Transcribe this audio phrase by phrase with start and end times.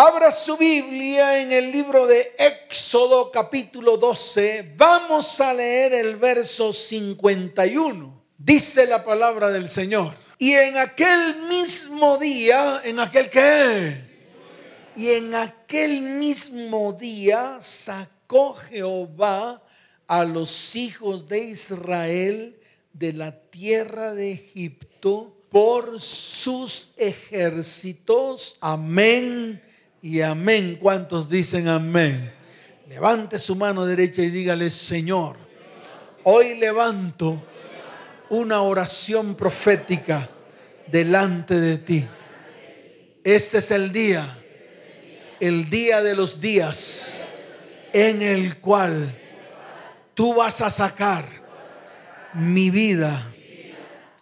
[0.00, 4.74] Abra su Biblia en el libro de Éxodo capítulo 12.
[4.76, 8.22] Vamos a leer el verso 51.
[8.38, 10.14] Dice la palabra del Señor.
[10.38, 13.96] Y en aquel mismo día, en aquel que...
[14.94, 19.60] Y en aquel mismo día sacó Jehová
[20.06, 22.56] a los hijos de Israel
[22.92, 28.56] de la tierra de Egipto por sus ejércitos.
[28.60, 29.64] Amén
[30.02, 30.78] y amén.
[30.80, 32.32] ¿Cuántos dicen amén?
[32.88, 35.36] Levante su mano derecha y dígale, Señor,
[36.24, 37.42] hoy levanto
[38.30, 40.28] una oración profética
[40.86, 42.06] delante de ti.
[43.24, 44.38] Este es el día,
[45.40, 47.26] el día de los días
[47.92, 49.16] en el cual
[50.14, 51.26] tú vas a sacar
[52.34, 53.32] mi vida,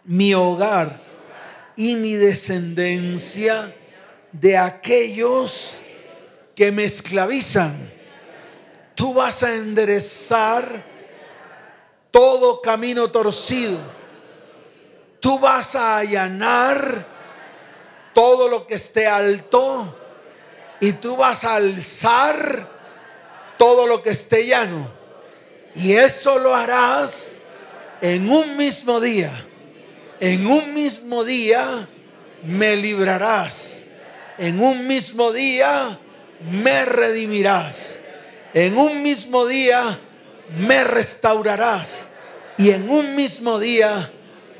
[0.03, 1.01] mi hogar
[1.75, 3.73] y mi descendencia
[4.39, 5.77] de aquellos
[6.55, 7.91] que me esclavizan.
[8.95, 10.83] Tú vas a enderezar
[12.11, 13.77] todo camino torcido.
[15.19, 17.05] Tú vas a allanar
[18.13, 19.95] todo lo que esté alto
[20.79, 22.67] y tú vas a alzar
[23.57, 24.91] todo lo que esté llano.
[25.75, 27.35] Y eso lo harás
[28.01, 29.31] en un mismo día.
[30.19, 31.87] En un mismo día
[32.43, 33.76] me librarás
[34.37, 35.99] en un mismo día
[36.51, 37.99] me redimirás.
[38.53, 39.99] En un mismo día
[40.57, 42.07] me restaurarás.
[42.57, 44.11] Y en un mismo día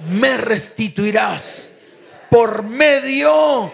[0.10, 1.72] me restituirás.
[2.30, 3.72] Por medio,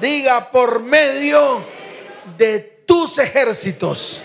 [0.00, 1.64] diga, por medio
[2.38, 4.22] de tus ejércitos.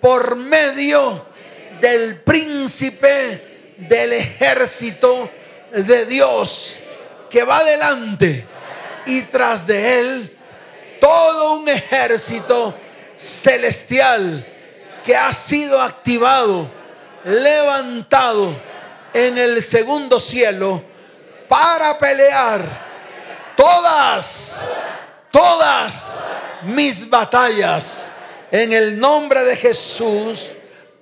[0.00, 1.26] Por medio
[1.80, 5.30] del príncipe del ejército
[5.72, 6.78] de Dios
[7.30, 8.46] que va adelante
[9.06, 10.36] y tras de él
[11.02, 12.72] todo un ejército
[13.16, 14.46] celestial
[15.04, 16.70] que ha sido activado,
[17.24, 18.54] levantado
[19.12, 20.80] en el segundo cielo
[21.48, 22.62] para pelear
[23.56, 24.62] todas,
[25.32, 26.20] todas
[26.62, 28.08] mis batallas.
[28.52, 30.54] En el nombre de Jesús,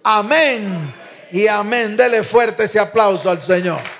[0.02, 0.94] amén
[1.30, 1.94] y amén.
[1.94, 3.99] Dele fuerte ese aplauso al Señor.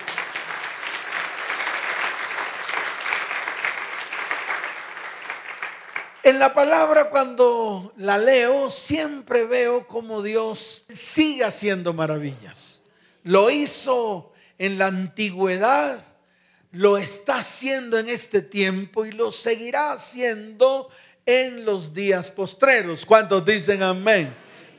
[6.23, 12.83] En la palabra cuando la leo siempre veo como Dios sigue haciendo maravillas.
[13.23, 15.99] Lo hizo en la antigüedad,
[16.73, 20.91] lo está haciendo en este tiempo y lo seguirá haciendo
[21.25, 23.07] en los días postreros.
[23.07, 24.35] ¿Cuántos dicen amén?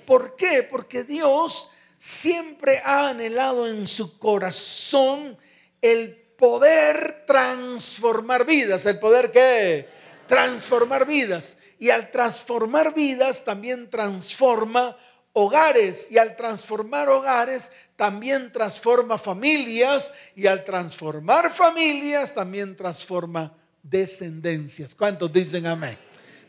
[0.05, 0.61] ¿Por qué?
[0.61, 5.39] Porque Dios siempre ha anhelado en su corazón
[5.81, 10.00] el poder transformar vidas, el poder que
[10.31, 11.57] transformar vidas.
[11.77, 14.95] Y al transformar vidas también transforma
[15.33, 16.07] hogares.
[16.09, 20.13] Y al transformar hogares también transforma familias.
[20.33, 23.53] Y al transformar familias también transforma
[23.83, 24.95] descendencias.
[24.95, 25.97] ¿Cuántos dicen amén?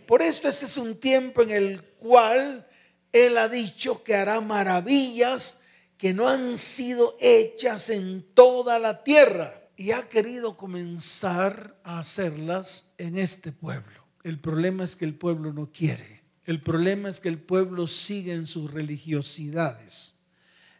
[0.06, 2.64] Por esto ese es un tiempo en el cual
[3.12, 5.58] Él ha dicho que hará maravillas
[5.98, 12.84] que no han sido hechas en toda la tierra y ha querido comenzar a hacerlas
[12.98, 14.06] en este pueblo.
[14.22, 16.22] El problema es que el pueblo no quiere.
[16.44, 20.14] El problema es que el pueblo sigue en sus religiosidades.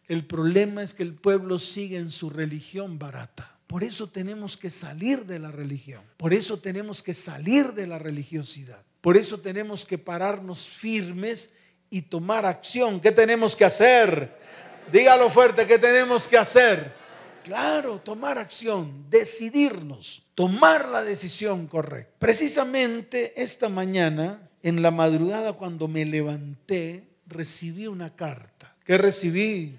[0.07, 3.57] El problema es que el pueblo sigue en su religión barata.
[3.67, 6.03] Por eso tenemos que salir de la religión.
[6.17, 8.83] Por eso tenemos que salir de la religiosidad.
[9.01, 11.49] Por eso tenemos que pararnos firmes
[11.89, 12.99] y tomar acción.
[12.99, 14.37] ¿Qué tenemos que hacer?
[14.91, 17.02] Dígalo fuerte, ¿qué tenemos que hacer?
[17.43, 22.15] Claro, tomar acción, decidirnos, tomar la decisión correcta.
[22.17, 28.75] Precisamente esta mañana, en la madrugada cuando me levanté, recibí una carta.
[28.85, 29.77] ¿Qué recibí?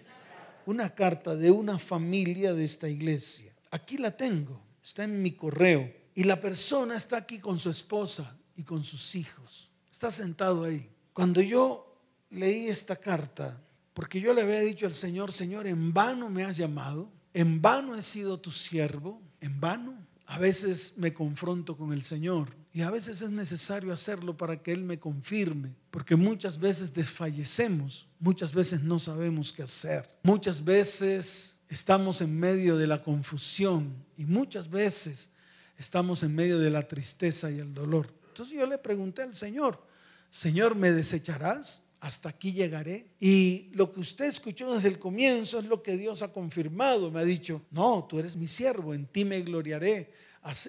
[0.67, 3.53] Una carta de una familia de esta iglesia.
[3.71, 5.91] Aquí la tengo, está en mi correo.
[6.15, 9.71] Y la persona está aquí con su esposa y con sus hijos.
[9.91, 10.91] Está sentado ahí.
[11.13, 11.97] Cuando yo
[12.31, 13.61] leí esta carta,
[13.95, 17.97] porque yo le había dicho al Señor, Señor, en vano me has llamado, en vano
[17.97, 19.95] he sido tu siervo, en vano.
[20.27, 24.73] A veces me confronto con el Señor y a veces es necesario hacerlo para que
[24.73, 31.57] Él me confirme, porque muchas veces desfallecemos, muchas veces no sabemos qué hacer, muchas veces
[31.69, 35.29] estamos en medio de la confusión y muchas veces
[35.77, 38.11] estamos en medio de la tristeza y el dolor.
[38.29, 39.87] Entonces yo le pregunté al Señor,
[40.31, 41.83] Señor, ¿me desecharás?
[42.05, 43.07] Hasta aquí llegaré.
[43.19, 47.11] Y lo que usted escuchó desde el comienzo es lo que Dios ha confirmado.
[47.11, 50.13] Me ha dicho, no, tú eres mi siervo, en ti me gloriaré,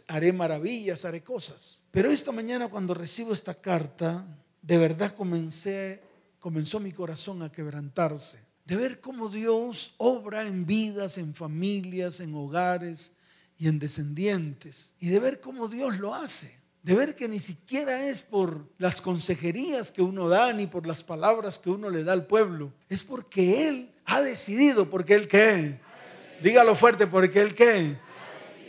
[0.08, 1.82] haré maravillas, haré cosas.
[1.92, 4.26] Pero esta mañana cuando recibo esta carta,
[4.62, 8.40] de verdad comenzó mi corazón a quebrantarse.
[8.64, 13.12] De ver cómo Dios obra en vidas, en familias, en hogares
[13.58, 14.94] y en descendientes.
[15.02, 16.65] Y de ver cómo Dios lo hace.
[16.86, 21.02] De ver que ni siquiera es por las consejerías que uno da ni por las
[21.02, 22.72] palabras que uno le da al pueblo.
[22.88, 25.80] Es porque Él ha decidido, porque Él qué.
[26.44, 27.98] Dígalo fuerte, porque Él qué.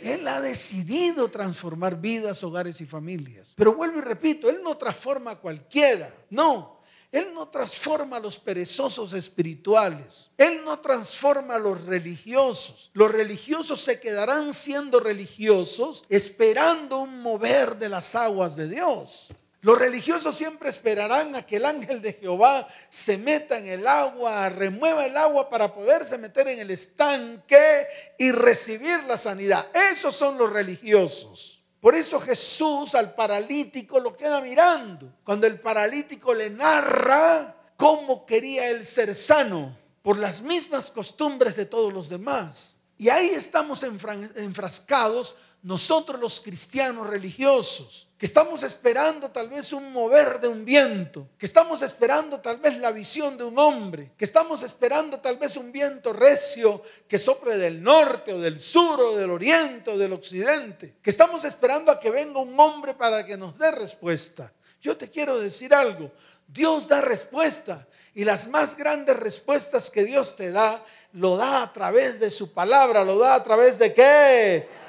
[0.01, 3.49] Él ha decidido transformar vidas, hogares y familias.
[3.55, 6.11] Pero vuelvo y repito, Él no transforma a cualquiera.
[6.31, 6.76] No,
[7.11, 10.29] Él no transforma a los perezosos espirituales.
[10.37, 12.91] Él no transforma a los religiosos.
[12.93, 19.29] Los religiosos se quedarán siendo religiosos esperando un mover de las aguas de Dios.
[19.61, 24.49] Los religiosos siempre esperarán a que el ángel de Jehová se meta en el agua,
[24.49, 27.85] remueva el agua para poderse meter en el estanque
[28.17, 29.67] y recibir la sanidad.
[29.91, 31.56] Esos son los religiosos.
[31.79, 35.13] Por eso Jesús al paralítico lo queda mirando.
[35.23, 41.65] Cuando el paralítico le narra cómo quería él ser sano por las mismas costumbres de
[41.65, 42.75] todos los demás.
[42.97, 45.35] Y ahí estamos enfrascados
[45.67, 51.45] nosotros los cristianos religiosos, que estamos esperando tal vez un mover de un viento, que
[51.45, 55.73] estamos esperando tal vez la visión de un hombre, que estamos esperando tal vez un
[55.73, 60.95] viento recio que sople del norte o del sur o del oriente o del occidente,
[61.01, 64.53] que estamos esperando a que venga un hombre para que nos dé respuesta.
[64.79, 66.13] Yo te quiero decir algo,
[66.47, 70.81] Dios da respuesta y las más grandes respuestas que Dios te da,
[71.11, 74.86] lo da a través de su palabra, lo da a través de qué?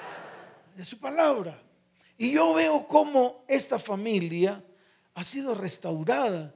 [0.78, 1.60] De su palabra.
[2.16, 4.64] Y yo veo cómo esta familia
[5.12, 6.54] ha sido restaurada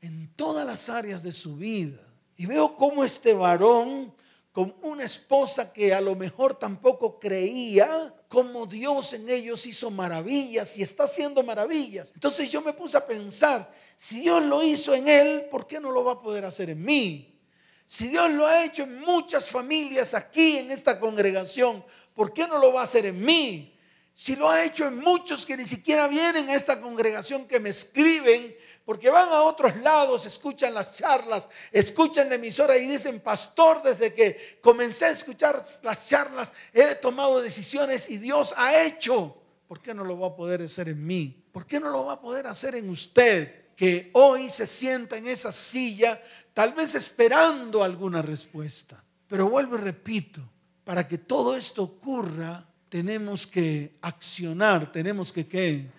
[0.00, 1.98] en todas las áreas de su vida.
[2.36, 4.14] Y veo cómo este varón,
[4.52, 10.78] con una esposa que a lo mejor tampoco creía, cómo Dios en ellos hizo maravillas
[10.78, 12.12] y está haciendo maravillas.
[12.14, 15.90] Entonces yo me puse a pensar, si Dios lo hizo en él, ¿por qué no
[15.90, 17.40] lo va a poder hacer en mí?
[17.86, 21.84] Si Dios lo ha hecho en muchas familias aquí en esta congregación,
[22.14, 23.74] ¿por qué no lo va a hacer en mí?
[24.16, 27.70] Si lo ha hecho en muchos que ni siquiera vienen a esta congregación, que me
[27.70, 33.82] escriben, porque van a otros lados, escuchan las charlas, escuchan la emisora y dicen, pastor,
[33.82, 39.36] desde que comencé a escuchar las charlas, he tomado decisiones y Dios ha hecho.
[39.66, 41.44] ¿Por qué no lo va a poder hacer en mí?
[41.50, 43.74] ¿Por qué no lo va a poder hacer en usted?
[43.74, 46.22] Que hoy se sienta en esa silla,
[46.52, 49.02] tal vez esperando alguna respuesta.
[49.26, 50.40] Pero vuelvo y repito,
[50.84, 55.90] para que todo esto ocurra, tenemos que accionar, tenemos que ¿qué?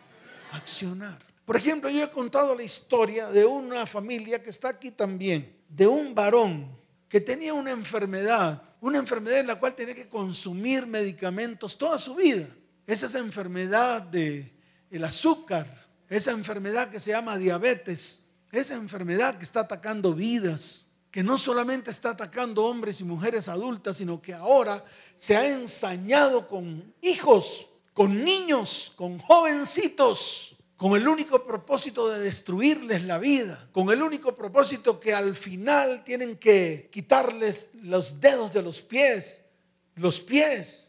[0.51, 1.19] Accionar.
[1.43, 5.85] Por ejemplo, yo he contado la historia de una familia que está aquí también, de
[5.85, 6.75] un varón
[7.07, 12.15] que tenía una enfermedad, una enfermedad en la cual tenía que consumir medicamentos toda su
[12.15, 12.47] vida.
[12.87, 14.53] Es esa enfermedad de
[14.89, 20.84] el azúcar, esa enfermedad que se llama diabetes, esa enfermedad que está atacando vidas
[21.15, 24.83] que no solamente está atacando hombres y mujeres adultas, sino que ahora
[25.15, 33.05] se ha ensañado con hijos, con niños, con jovencitos, con el único propósito de destruirles
[33.05, 38.63] la vida, con el único propósito que al final tienen que quitarles los dedos de
[38.63, 39.39] los pies,
[39.95, 40.85] los pies,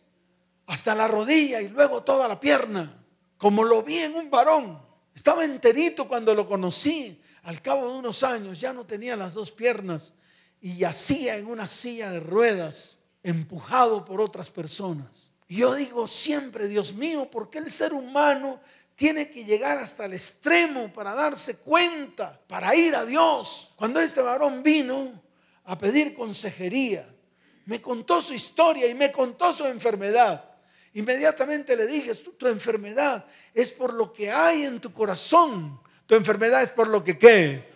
[0.67, 3.01] hasta la rodilla y luego toda la pierna,
[3.39, 4.83] como lo vi en un varón.
[5.15, 9.53] Estaba enterito cuando lo conocí, al cabo de unos años ya no tenía las dos
[9.53, 10.15] piernas
[10.61, 15.31] y yacía en una silla de ruedas, empujado por otras personas.
[15.49, 18.61] Yo digo siempre, Dios mío, ¿por qué el ser humano
[18.95, 23.73] tiene que llegar hasta el extremo para darse cuenta, para ir a Dios?
[23.77, 25.23] Cuando este varón vino
[25.65, 27.09] a pedir consejería,
[27.67, 30.53] me contó su historia y me contó su enfermedad.
[30.95, 35.81] Inmediatamente le dije, tu, tu enfermedad es por lo que hay en tu corazón.
[36.07, 37.69] Tu enfermedad es por lo que qué.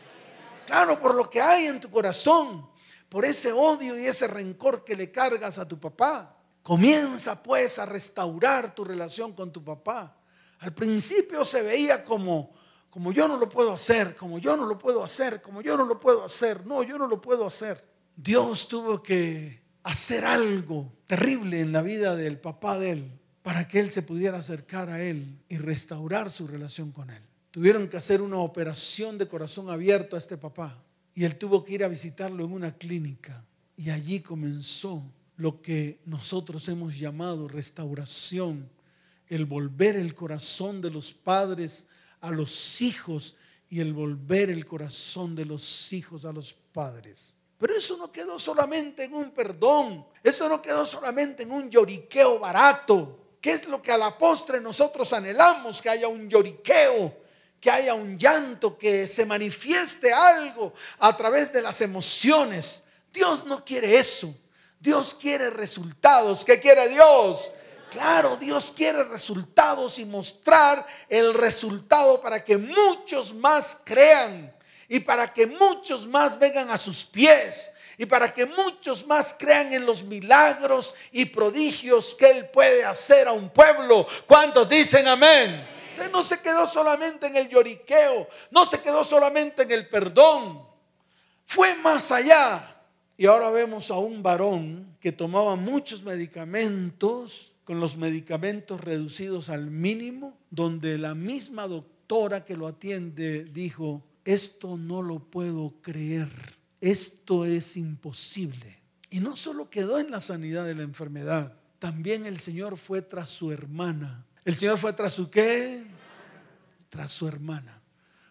[0.67, 2.70] Claro, por lo que hay en tu corazón
[3.11, 6.37] por ese odio y ese rencor que le cargas a tu papá.
[6.63, 10.17] Comienza pues a restaurar tu relación con tu papá.
[10.61, 12.55] Al principio se veía como,
[12.89, 15.85] como yo no lo puedo hacer, como yo no lo puedo hacer, como yo no
[15.85, 16.65] lo puedo hacer.
[16.65, 17.85] No, yo no lo puedo hacer.
[18.15, 23.81] Dios tuvo que hacer algo terrible en la vida del papá de él para que
[23.81, 27.23] él se pudiera acercar a él y restaurar su relación con él.
[27.51, 30.79] Tuvieron que hacer una operación de corazón abierto a este papá
[31.15, 33.45] y él tuvo que ir a visitarlo en una clínica.
[33.77, 35.03] Y allí comenzó
[35.37, 38.71] lo que nosotros hemos llamado restauración,
[39.27, 41.87] el volver el corazón de los padres
[42.21, 43.37] a los hijos
[43.69, 47.35] y el volver el corazón de los hijos a los padres.
[47.59, 52.39] Pero eso no quedó solamente en un perdón, eso no quedó solamente en un lloriqueo
[52.39, 53.37] barato.
[53.41, 55.81] ¿Qué es lo que a la postre nosotros anhelamos?
[55.81, 57.20] Que haya un lloriqueo
[57.61, 62.83] que haya un llanto, que se manifieste algo a través de las emociones.
[63.13, 64.35] Dios no quiere eso.
[64.79, 66.45] Dios quiere resultados.
[66.45, 67.53] ¿Qué quiere Dios?
[67.91, 74.55] Claro, Dios quiere resultados y mostrar el resultado para que muchos más crean
[74.89, 79.73] y para que muchos más vengan a sus pies y para que muchos más crean
[79.73, 84.07] en los milagros y prodigios que Él puede hacer a un pueblo.
[84.27, 85.80] ¿Cuántos dicen amén?
[86.01, 90.63] Usted no se quedó solamente en el lloriqueo, no se quedó solamente en el perdón,
[91.45, 92.83] fue más allá.
[93.19, 99.71] Y ahora vemos a un varón que tomaba muchos medicamentos, con los medicamentos reducidos al
[99.71, 106.31] mínimo, donde la misma doctora que lo atiende dijo, esto no lo puedo creer,
[106.81, 108.79] esto es imposible.
[109.11, 113.29] Y no solo quedó en la sanidad de la enfermedad, también el Señor fue tras
[113.29, 114.25] su hermana.
[114.45, 115.87] ¿El Señor fue tras su qué?
[116.89, 117.81] Tras su hermana.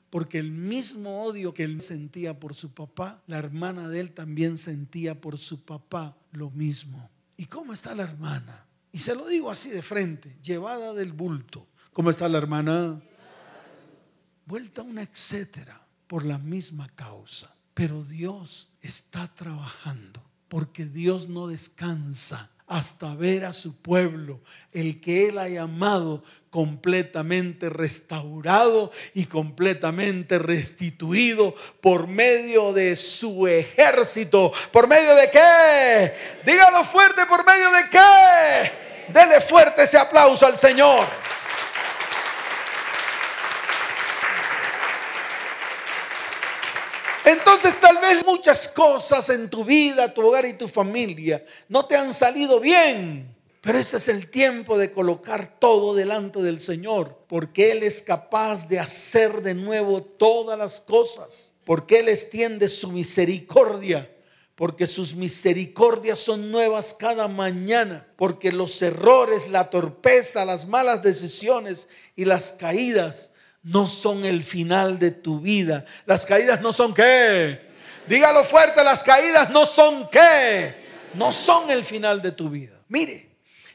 [0.09, 4.57] Porque el mismo odio que él sentía por su papá, la hermana de él también
[4.57, 7.09] sentía por su papá lo mismo.
[7.37, 8.65] ¿Y cómo está la hermana?
[8.91, 11.67] Y se lo digo así de frente, llevada del bulto.
[11.93, 13.01] ¿Cómo está la hermana?
[14.45, 17.53] Vuelta una etcétera por la misma causa.
[17.75, 24.39] Pero Dios está trabajando porque Dios no descansa hasta ver a su pueblo,
[24.71, 34.53] el que Él ha llamado completamente restaurado y completamente restituido por medio de su ejército.
[34.71, 36.13] ¿Por medio de qué?
[36.45, 38.71] Dígalo fuerte, ¿por medio de qué?
[39.13, 41.07] Dele fuerte ese aplauso al Señor.
[47.29, 51.95] Entonces tal vez muchas cosas en tu vida, tu hogar y tu familia no te
[51.95, 53.35] han salido bien.
[53.61, 58.67] Pero ese es el tiempo de colocar todo delante del Señor, porque Él es capaz
[58.67, 64.09] de hacer de nuevo todas las cosas, porque Él extiende su misericordia,
[64.55, 71.89] porque sus misericordias son nuevas cada mañana, porque los errores, la torpeza, las malas decisiones
[72.15, 73.31] y las caídas
[73.63, 75.85] no son el final de tu vida.
[76.05, 77.69] Las caídas no son qué.
[78.07, 80.75] Dígalo fuerte, las caídas no son qué.
[81.13, 82.79] No son el final de tu vida.
[82.87, 83.29] Mire,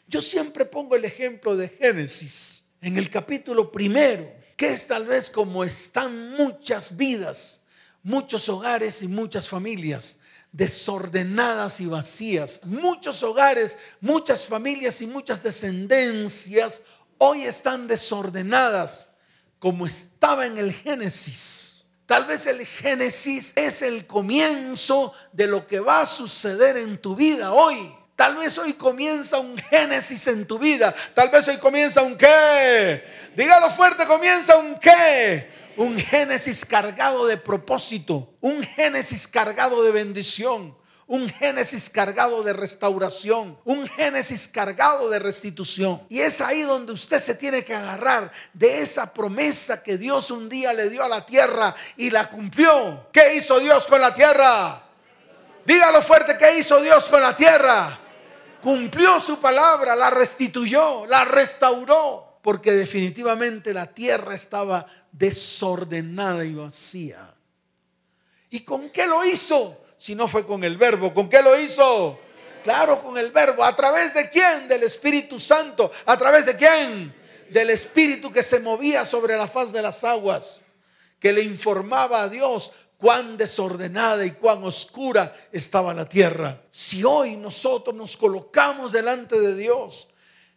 [0.07, 5.31] yo siempre pongo el ejemplo de Génesis en el capítulo primero, que es tal vez
[5.31, 7.63] como están muchas vidas,
[8.03, 10.19] muchos hogares y muchas familias
[10.55, 12.61] desordenadas y vacías.
[12.65, 16.83] Muchos hogares, muchas familias y muchas descendencias
[17.19, 19.09] hoy están desordenadas
[19.65, 21.87] como estaba en el Génesis.
[22.05, 27.17] Tal vez el Génesis es el comienzo de lo que va a suceder en tu
[27.17, 27.91] vida hoy.
[28.15, 30.95] Tal vez hoy comienza un Génesis en tu vida.
[31.15, 33.05] Tal vez hoy comienza un qué.
[33.35, 35.49] Dígalo fuerte, comienza un qué.
[35.79, 38.35] Un Génesis cargado de propósito.
[38.43, 46.03] Un Génesis cargado de bendición un Génesis cargado de restauración, un Génesis cargado de restitución.
[46.09, 50.49] Y es ahí donde usted se tiene que agarrar de esa promesa que Dios un
[50.49, 53.09] día le dio a la tierra y la cumplió.
[53.13, 54.83] ¿Qué hizo Dios con la tierra?
[55.67, 57.99] Dígalo fuerte, ¿qué hizo Dios con la tierra?
[58.63, 67.35] Cumplió su palabra, la restituyó, la restauró, porque definitivamente la tierra estaba desordenada y vacía.
[68.51, 69.84] ¿Y con qué lo hizo?
[70.05, 71.15] Si no fue con el verbo.
[71.15, 72.19] ¿Con qué lo hizo?
[72.63, 73.65] Claro, con el verbo.
[73.65, 74.69] ¿A través de quién?
[74.69, 75.91] Del Espíritu Santo.
[76.05, 77.15] ¿A través de quién?
[77.49, 80.61] Del Espíritu que se movía sobre la faz de las aguas,
[81.19, 86.61] que le informaba a Dios cuán desordenada y cuán oscura estaba la tierra.
[86.71, 90.09] Si hoy nosotros nos colocamos delante de Dios,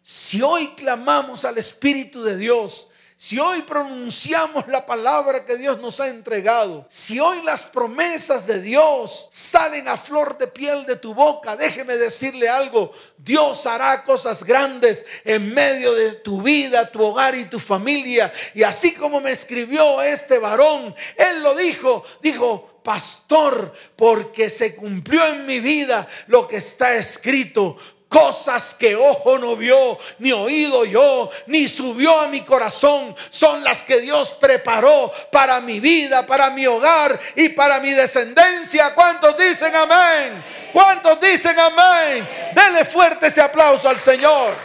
[0.02, 2.88] si hoy clamamos al Espíritu de Dios,
[3.20, 8.62] si hoy pronunciamos la palabra que Dios nos ha entregado, si hoy las promesas de
[8.62, 14.44] Dios salen a flor de piel de tu boca, déjeme decirle algo, Dios hará cosas
[14.44, 18.32] grandes en medio de tu vida, tu hogar y tu familia.
[18.54, 25.26] Y así como me escribió este varón, él lo dijo, dijo, pastor, porque se cumplió
[25.26, 27.76] en mi vida lo que está escrito
[28.08, 33.82] Cosas que ojo no vio, ni oído yo, ni subió a mi corazón, son las
[33.82, 38.94] que Dios preparó para mi vida, para mi hogar y para mi descendencia.
[38.94, 40.42] ¿Cuántos dicen amén?
[40.72, 42.26] ¿Cuántos dicen amén?
[42.54, 44.56] Dele fuerte ese aplauso al Señor.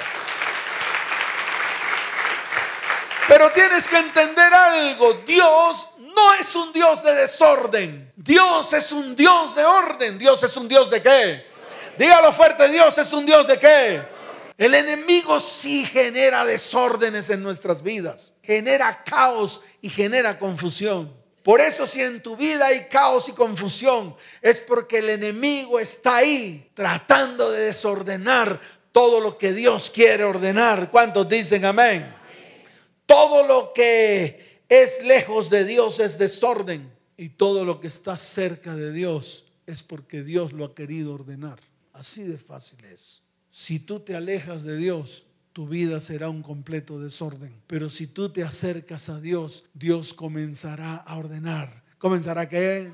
[3.27, 9.17] Pero tienes que entender algo, Dios no es un Dios de desorden, Dios es un
[9.17, 11.52] Dios de orden, Dios es un Dios de qué?
[11.97, 14.01] Dígalo fuerte, Dios es un Dios de qué?
[14.57, 21.13] El enemigo sí genera desórdenes en nuestras vidas, genera caos y genera confusión.
[21.43, 26.17] Por eso si en tu vida hay caos y confusión, es porque el enemigo está
[26.17, 30.89] ahí tratando de desordenar todo lo que Dios quiere ordenar.
[30.89, 32.15] ¿Cuántos dicen amén?
[33.05, 38.75] Todo lo que es lejos de Dios es desorden y todo lo que está cerca
[38.75, 41.59] de Dios es porque Dios lo ha querido ordenar.
[41.93, 43.21] Así de fácil es.
[43.51, 47.53] Si tú te alejas de Dios, tu vida será un completo desorden.
[47.67, 51.83] Pero si tú te acercas a Dios, Dios comenzará a ordenar.
[51.99, 52.91] ¿Comenzará qué?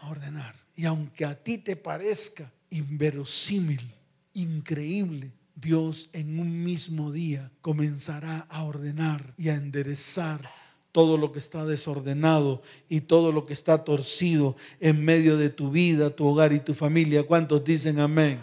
[0.00, 0.54] A ordenar.
[0.76, 3.94] Y aunque a ti te parezca inverosímil,
[4.32, 10.48] increíble, Dios en un mismo día comenzará a ordenar y a enderezar
[10.92, 15.70] todo lo que está desordenado y todo lo que está torcido en medio de tu
[15.70, 17.24] vida, tu hogar y tu familia.
[17.24, 18.38] ¿Cuántos dicen amén?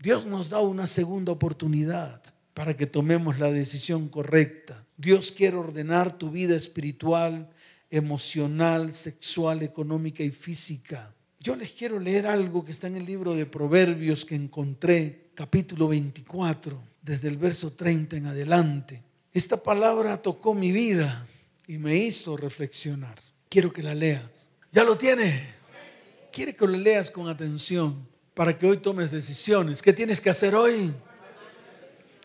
[0.00, 2.22] Dios nos da una segunda oportunidad
[2.54, 4.86] para que tomemos la decisión correcta.
[4.96, 7.50] Dios quiere ordenar tu vida espiritual,
[7.90, 11.12] emocional, sexual, económica y física.
[11.40, 15.88] Yo les quiero leer algo que está en el libro de Proverbios que encontré, capítulo
[15.88, 19.02] 24, desde el verso 30 en adelante.
[19.32, 21.26] Esta palabra tocó mi vida
[21.66, 23.16] y me hizo reflexionar.
[23.48, 24.48] Quiero que la leas.
[24.72, 25.54] ¿Ya lo tiene?
[26.32, 29.80] Quiere que lo leas con atención para que hoy tomes decisiones.
[29.80, 30.92] ¿Qué tienes que hacer hoy?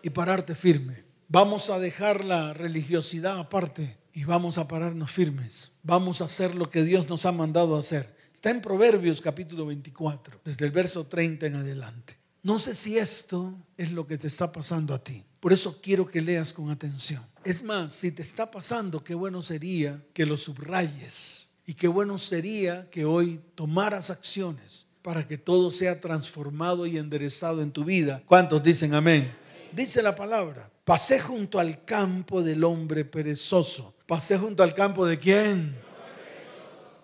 [0.02, 1.04] y pararte firme.
[1.28, 5.72] Vamos a dejar la religiosidad aparte y vamos a pararnos firmes.
[5.84, 8.16] Vamos a hacer lo que Dios nos ha mandado hacer.
[8.34, 12.18] Está en Proverbios capítulo 24, desde el verso 30 en adelante.
[12.44, 15.24] No sé si esto es lo que te está pasando a ti.
[15.40, 17.24] Por eso quiero que leas con atención.
[17.44, 21.48] Es más, si te está pasando, qué bueno sería que lo subrayes.
[21.66, 27.62] Y qué bueno sería que hoy tomaras acciones para que todo sea transformado y enderezado
[27.62, 28.24] en tu vida.
[28.26, 29.32] ¿Cuántos dicen amén?
[29.72, 33.96] dice la palabra, pasé junto al campo del hombre perezoso.
[34.06, 35.76] Pasé junto al campo de quién?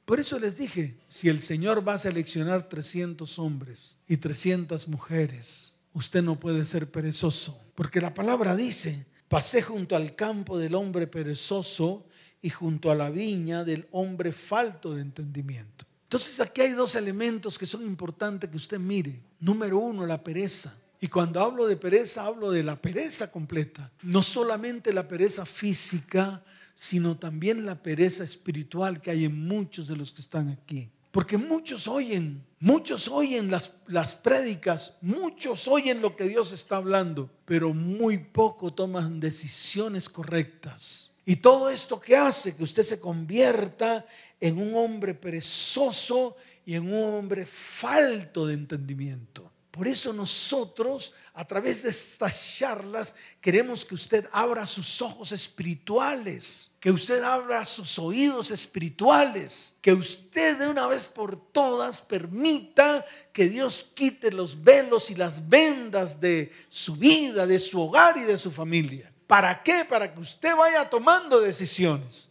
[0.07, 5.73] Por eso les dije, si el Señor va a seleccionar 300 hombres y 300 mujeres,
[5.91, 7.61] usted no puede ser perezoso.
[7.75, 12.07] Porque la palabra dice, pasé junto al campo del hombre perezoso
[12.41, 15.85] y junto a la viña del hombre falto de entendimiento.
[16.03, 19.21] Entonces aquí hay dos elementos que son importantes que usted mire.
[19.41, 20.73] Número uno, la pereza.
[21.01, 23.91] Y cuando hablo de pereza, hablo de la pereza completa.
[24.03, 26.45] No solamente la pereza física,
[26.79, 30.91] sino también la pereza espiritual que hay en muchos de los que están aquí.
[31.11, 37.31] Porque muchos oyen, muchos oyen las, las prédicas, muchos oyen lo que Dios está hablando,
[37.45, 41.09] pero muy poco toman decisiones correctas.
[41.25, 44.05] Y todo esto que hace que usted se convierta
[44.39, 49.46] en un hombre perezoso y en un hombre falto de entendimiento.
[49.77, 56.71] Por eso nosotros, a través de estas charlas, queremos que usted abra sus ojos espirituales,
[56.79, 63.49] que usted abra sus oídos espirituales, que usted de una vez por todas permita que
[63.49, 68.39] Dios quite los velos y las vendas de su vida, de su hogar y de
[68.39, 69.13] su familia.
[69.27, 69.85] ¿Para qué?
[69.85, 72.29] Para que usted vaya tomando decisiones.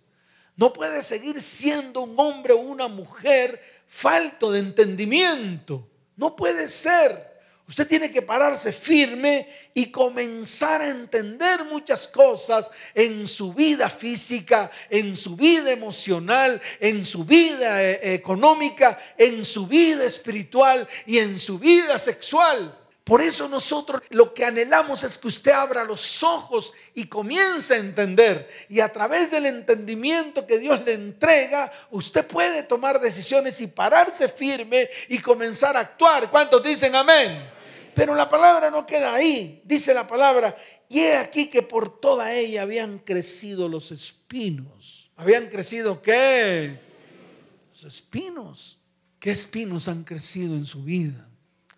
[0.56, 5.86] No puede seguir siendo un hombre o una mujer falto de entendimiento.
[6.16, 7.35] No puede ser.
[7.68, 14.70] Usted tiene que pararse firme y comenzar a entender muchas cosas en su vida física,
[14.88, 21.40] en su vida emocional, en su vida eh, económica, en su vida espiritual y en
[21.40, 22.78] su vida sexual.
[23.02, 27.78] Por eso nosotros lo que anhelamos es que usted abra los ojos y comience a
[27.78, 28.48] entender.
[28.68, 34.28] Y a través del entendimiento que Dios le entrega, usted puede tomar decisiones y pararse
[34.28, 36.30] firme y comenzar a actuar.
[36.30, 37.55] ¿Cuántos dicen amén?
[37.96, 39.62] Pero la palabra no queda ahí.
[39.64, 40.54] Dice la palabra,
[40.86, 45.10] y he aquí que por toda ella habían crecido los espinos.
[45.16, 46.78] ¿Habían crecido qué?
[47.70, 48.78] Los espinos.
[49.18, 51.26] ¿Qué espinos han crecido en su vida?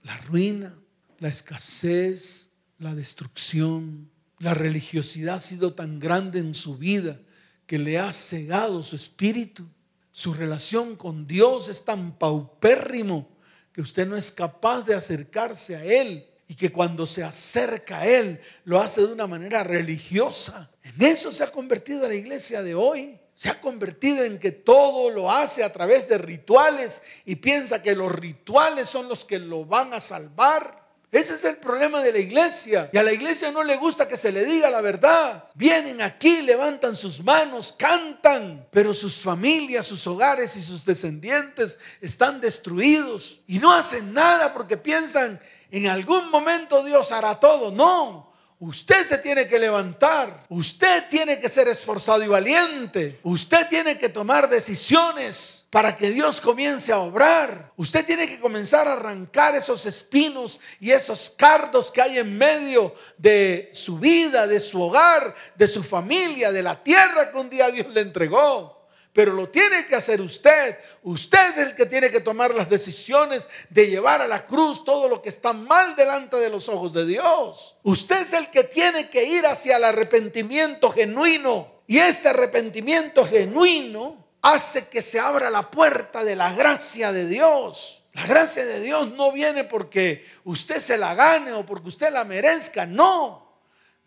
[0.03, 0.77] La ruina,
[1.21, 2.51] la escasez,
[2.81, 4.11] la destrucción.
[4.41, 7.21] La religiosidad ha sido tan grande en su vida
[7.65, 9.69] que le ha cegado su espíritu.
[10.11, 13.38] Su relación con Dios es tan paupérrimo
[13.79, 18.07] que usted no es capaz de acercarse a Él y que cuando se acerca a
[18.09, 20.69] Él lo hace de una manera religiosa.
[20.83, 23.21] En eso se ha convertido la iglesia de hoy.
[23.37, 27.95] Se ha convertido en que todo lo hace a través de rituales y piensa que
[27.95, 30.78] los rituales son los que lo van a salvar.
[31.11, 32.91] Ese es el problema de la iglesia.
[32.93, 35.45] Y a la iglesia no le gusta que se le diga la verdad.
[35.55, 42.41] Vienen aquí, levantan sus manos, cantan, pero sus familias, sus hogares y sus descendientes están
[42.41, 43.41] destruidos.
[43.47, 45.41] Y no hacen nada porque piensan,
[45.71, 47.71] en algún momento Dios hará todo.
[47.71, 48.28] No,
[48.61, 50.45] Usted se tiene que levantar.
[50.49, 53.21] Usted tiene que ser esforzado y valiente.
[53.23, 57.71] Usted tiene que tomar decisiones para que Dios comience a obrar.
[57.77, 62.95] Usted tiene que comenzar a arrancar esos espinos y esos cardos que hay en medio
[63.17, 67.71] de su vida, de su hogar, de su familia, de la tierra que un día
[67.71, 68.78] Dios le entregó
[69.19, 70.79] pero lo tiene que hacer usted.
[71.03, 75.09] Usted es el que tiene que tomar las decisiones de llevar a la cruz todo
[75.09, 77.75] lo que está mal delante de los ojos de Dios.
[77.83, 81.83] Usted es el que tiene que ir hacia el arrepentimiento genuino.
[81.89, 88.05] Y este arrepentimiento genuino hace que se abra la puerta de la gracia de Dios.
[88.13, 92.23] La gracia de Dios no viene porque usted se la gane o porque usted la
[92.23, 93.48] merezca, no.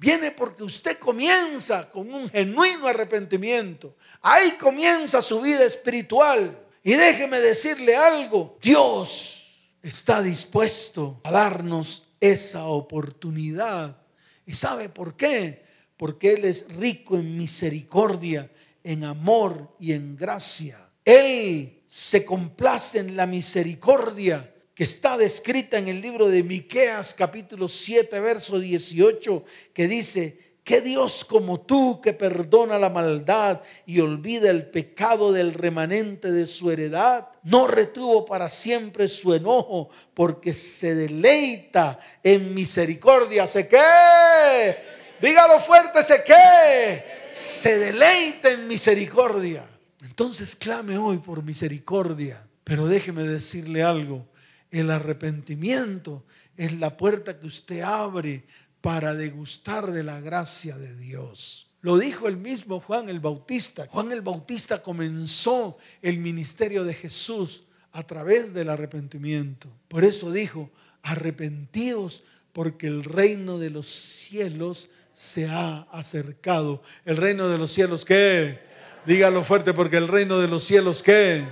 [0.01, 3.97] Viene porque usted comienza con un genuino arrepentimiento.
[4.23, 6.57] Ahí comienza su vida espiritual.
[6.81, 13.95] Y déjeme decirle algo, Dios está dispuesto a darnos esa oportunidad.
[14.43, 15.65] ¿Y sabe por qué?
[15.97, 18.49] Porque Él es rico en misericordia,
[18.83, 20.89] en amor y en gracia.
[21.05, 24.50] Él se complace en la misericordia
[24.83, 29.43] está descrita en el libro de Miqueas capítulo 7 verso 18
[29.75, 35.53] que dice, ¿qué Dios como tú que perdona la maldad y olvida el pecado del
[35.53, 37.27] remanente de su heredad?
[37.43, 43.45] No retuvo para siempre su enojo porque se deleita en misericordia.
[43.45, 44.77] ¿Se qué?
[45.21, 47.03] Dígalo fuerte, ¿se qué?
[47.33, 49.63] Se deleita en misericordia.
[50.01, 52.47] Entonces clame hoy por misericordia.
[52.63, 54.30] Pero déjeme decirle algo.
[54.71, 56.23] El arrepentimiento
[56.57, 58.45] es la puerta que usted abre
[58.79, 61.67] para degustar de la gracia de Dios.
[61.81, 63.87] Lo dijo el mismo Juan el Bautista.
[63.87, 69.67] Juan el Bautista comenzó el ministerio de Jesús a través del arrepentimiento.
[69.87, 70.69] Por eso dijo,
[71.03, 76.81] arrepentidos porque el reino de los cielos se ha acercado.
[77.05, 78.59] El reino de los cielos, ¿qué?
[79.05, 81.45] Dígalo fuerte porque el reino de los cielos, ¿qué?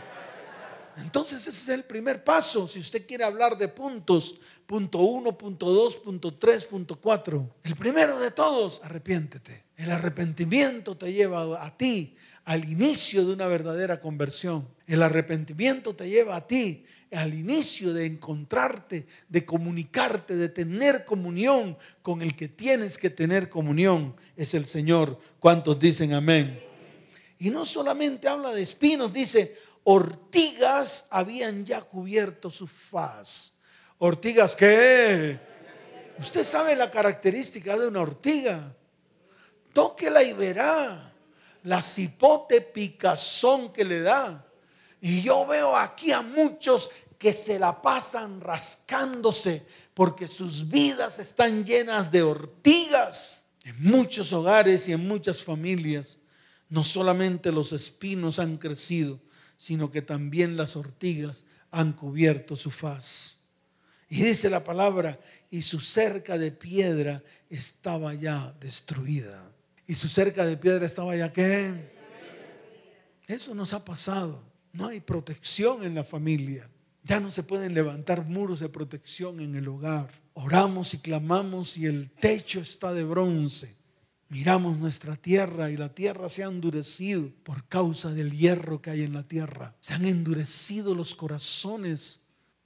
[1.02, 2.68] Entonces ese es el primer paso.
[2.68, 4.36] Si usted quiere hablar de puntos,
[4.66, 7.56] punto uno, punto dos, punto tres, punto cuatro.
[7.64, 9.64] El primero de todos, arrepiéntete.
[9.78, 14.68] El arrepentimiento te lleva a ti al inicio de una verdadera conversión.
[14.88, 21.78] El arrepentimiento te lleva a ti al inicio de encontrarte, de comunicarte, de tener comunión
[22.02, 24.16] con el que tienes que tener comunión.
[24.36, 25.20] Es el Señor.
[25.40, 26.60] ¿Cuántos dicen amén?
[27.40, 29.56] Y no solamente habla de espinos, dice,
[29.92, 33.54] ortigas habían ya cubierto su faz.
[33.98, 35.40] ¿Ortigas qué?
[36.20, 38.76] Usted sabe la característica de una ortiga.
[39.74, 41.12] Tóquela y verá
[41.64, 44.46] la cipote picazón que le da.
[45.02, 51.66] Y yo veo aquí a muchos que se la pasan rascándose porque sus vidas están
[51.66, 53.44] llenas de ortigas.
[53.64, 56.20] En muchos hogares y en muchas familias,
[56.70, 59.20] no solamente los espinos han crecido,
[59.60, 63.36] sino que también las ortigas han cubierto su faz.
[64.08, 65.20] Y dice la palabra,
[65.52, 69.52] y su cerca de piedra estaba ya destruida.
[69.86, 71.92] Y su cerca de piedra estaba ya qué?
[73.28, 74.42] Eso nos ha pasado.
[74.72, 76.70] No hay protección en la familia.
[77.04, 80.10] Ya no se pueden levantar muros de protección en el hogar.
[80.36, 83.76] Oramos y clamamos y el techo está de bronce.
[84.30, 89.02] Miramos nuestra tierra y la tierra se ha endurecido por causa del hierro que hay
[89.02, 89.76] en la tierra.
[89.80, 92.22] Se han endurecido los corazones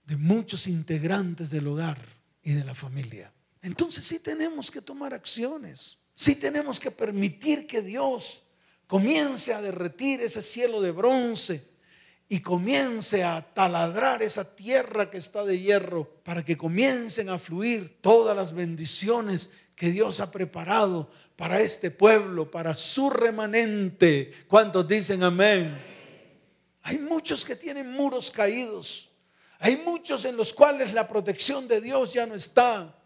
[0.05, 1.99] de muchos integrantes del hogar
[2.43, 3.31] y de la familia.
[3.61, 5.97] Entonces sí tenemos que tomar acciones.
[6.15, 8.43] Sí tenemos que permitir que Dios
[8.85, 11.72] comience a derretir ese cielo de bronce
[12.33, 17.99] y comience a taladrar esa tierra que está de hierro para que comiencen a fluir
[18.01, 24.31] todas las bendiciones que Dios ha preparado para este pueblo, para su remanente.
[24.47, 25.79] ¿Cuántos dicen amén?
[26.81, 29.11] Hay muchos que tienen muros caídos.
[29.59, 32.97] Hay muchos en los cuales la protección de Dios ya no está.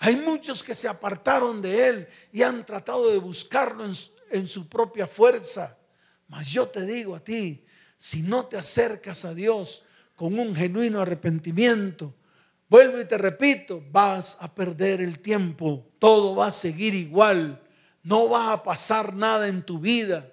[0.00, 3.92] Hay muchos que se apartaron de Él y han tratado de buscarlo en,
[4.32, 5.78] en su propia fuerza.
[6.26, 7.64] Mas yo te digo a ti,
[8.00, 9.84] si no te acercas a Dios
[10.16, 12.14] con un genuino arrepentimiento,
[12.70, 17.60] Vuelvo y te repito, vas a perder el tiempo, todo va a seguir igual,
[18.04, 20.30] no va a pasar nada en tu vida,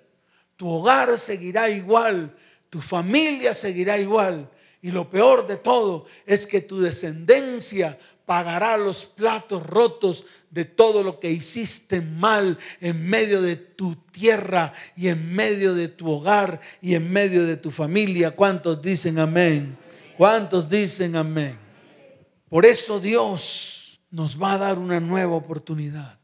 [0.55, 2.37] tu hogar seguirá igual,
[2.69, 4.51] tu familia seguirá igual.
[4.83, 11.01] Y lo peor de todo es que tu descendencia pagará los platos rotos de todo
[11.01, 16.59] lo que hiciste mal en medio de tu tierra y en medio de tu hogar
[16.81, 18.35] y en medio de tu familia.
[18.35, 19.77] ¿Cuántos dicen amén?
[20.17, 21.57] ¿Cuántos dicen amén?
[22.49, 26.19] Por eso Dios nos va a dar una nueva oportunidad.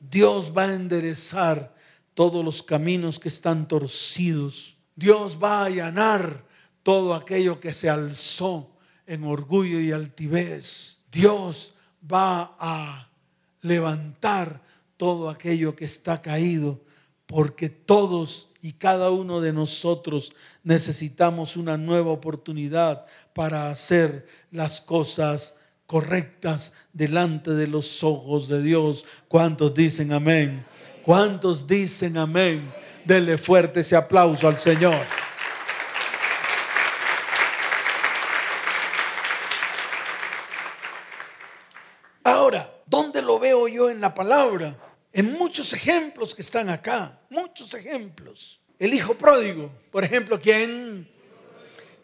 [0.00, 1.72] Dios va a enderezar
[2.14, 4.76] todos los caminos que están torcidos.
[4.96, 6.44] Dios va a allanar
[6.82, 11.01] todo aquello que se alzó en orgullo y altivez.
[11.12, 11.74] Dios
[12.10, 13.08] va a
[13.60, 14.62] levantar
[14.96, 16.80] todo aquello que está caído,
[17.26, 25.54] porque todos y cada uno de nosotros necesitamos una nueva oportunidad para hacer las cosas
[25.86, 29.04] correctas delante de los ojos de Dios.
[29.28, 30.64] ¿Cuántos dicen amén?
[31.04, 32.72] ¿Cuántos dicen amén?
[33.04, 35.04] Dele fuerte ese aplauso al Señor.
[42.22, 44.76] Ahora, ¿dónde lo veo yo en la palabra?
[45.12, 48.60] En muchos ejemplos que están acá, muchos ejemplos.
[48.78, 51.08] El hijo pródigo, por ejemplo, ¿quién?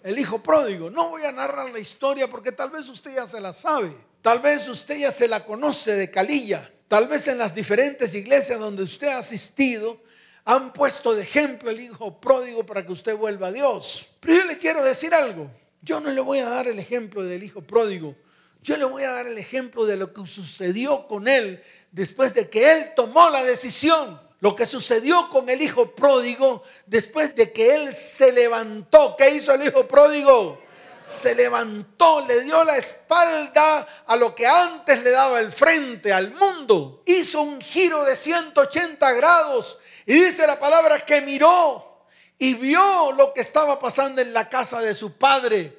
[0.02, 0.90] El hijo pródigo.
[0.90, 3.92] No voy a narrar la historia porque tal vez usted ya se la sabe.
[4.22, 6.70] Tal vez usted ya se la conoce de Calilla.
[6.86, 10.00] Tal vez en las diferentes iglesias donde usted ha asistido
[10.44, 14.08] han puesto de ejemplo el hijo pródigo para que usted vuelva a Dios.
[14.20, 15.50] Pero yo le quiero decir algo.
[15.82, 18.14] Yo no le voy a dar el ejemplo del hijo pródigo
[18.62, 22.48] yo le voy a dar el ejemplo de lo que sucedió con él después de
[22.48, 24.20] que él tomó la decisión.
[24.40, 29.16] Lo que sucedió con el hijo pródigo después de que él se levantó.
[29.16, 30.62] ¿Qué hizo el hijo pródigo?
[31.04, 36.34] Se levantó, le dio la espalda a lo que antes le daba el frente al
[36.34, 37.02] mundo.
[37.06, 42.04] Hizo un giro de 180 grados y dice la palabra que miró
[42.38, 45.77] y vio lo que estaba pasando en la casa de su padre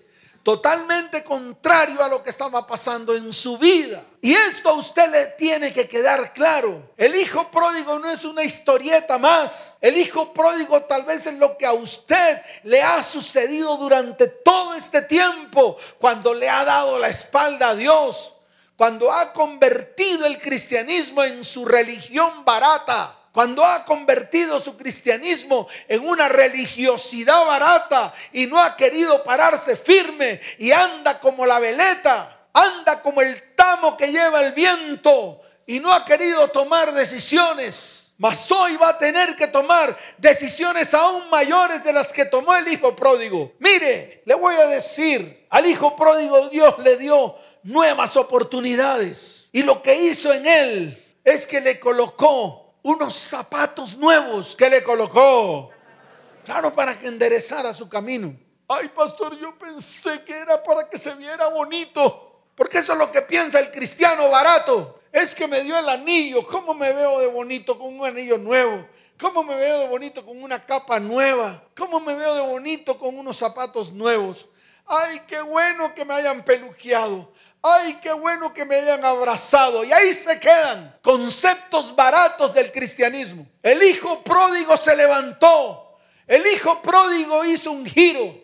[0.50, 4.04] totalmente contrario a lo que estaba pasando en su vida.
[4.20, 6.90] Y esto a usted le tiene que quedar claro.
[6.98, 9.78] El hijo pródigo no es una historieta más.
[9.80, 14.74] El hijo pródigo tal vez es lo que a usted le ha sucedido durante todo
[14.74, 18.34] este tiempo, cuando le ha dado la espalda a Dios,
[18.76, 26.08] cuando ha convertido el cristianismo en su religión barata cuando ha convertido su cristianismo en
[26.08, 33.02] una religiosidad barata y no ha querido pararse firme y anda como la veleta, anda
[33.02, 38.12] como el tamo que lleva el viento y no ha querido tomar decisiones.
[38.18, 42.68] Mas hoy va a tener que tomar decisiones aún mayores de las que tomó el
[42.68, 43.54] hijo pródigo.
[43.60, 49.48] Mire, le voy a decir, al hijo pródigo Dios le dio nuevas oportunidades.
[49.54, 54.82] Y lo que hizo en él es que le colocó unos zapatos nuevos que le
[54.82, 55.70] colocó.
[56.46, 58.36] Claro, para que enderezara su camino.
[58.68, 62.44] Ay, pastor, yo pensé que era para que se viera bonito.
[62.56, 65.00] Porque eso es lo que piensa el cristiano barato.
[65.12, 66.46] Es que me dio el anillo.
[66.46, 68.86] ¿Cómo me veo de bonito con un anillo nuevo?
[69.20, 71.64] ¿Cómo me veo de bonito con una capa nueva?
[71.76, 74.48] ¿Cómo me veo de bonito con unos zapatos nuevos?
[74.86, 79.84] Ay, qué bueno que me hayan peluqueado ay, qué bueno que me hayan abrazado.
[79.84, 83.46] Y ahí se quedan conceptos baratos del cristianismo.
[83.62, 85.98] El hijo pródigo se levantó.
[86.28, 88.36] El hijo pródigo hizo un giro.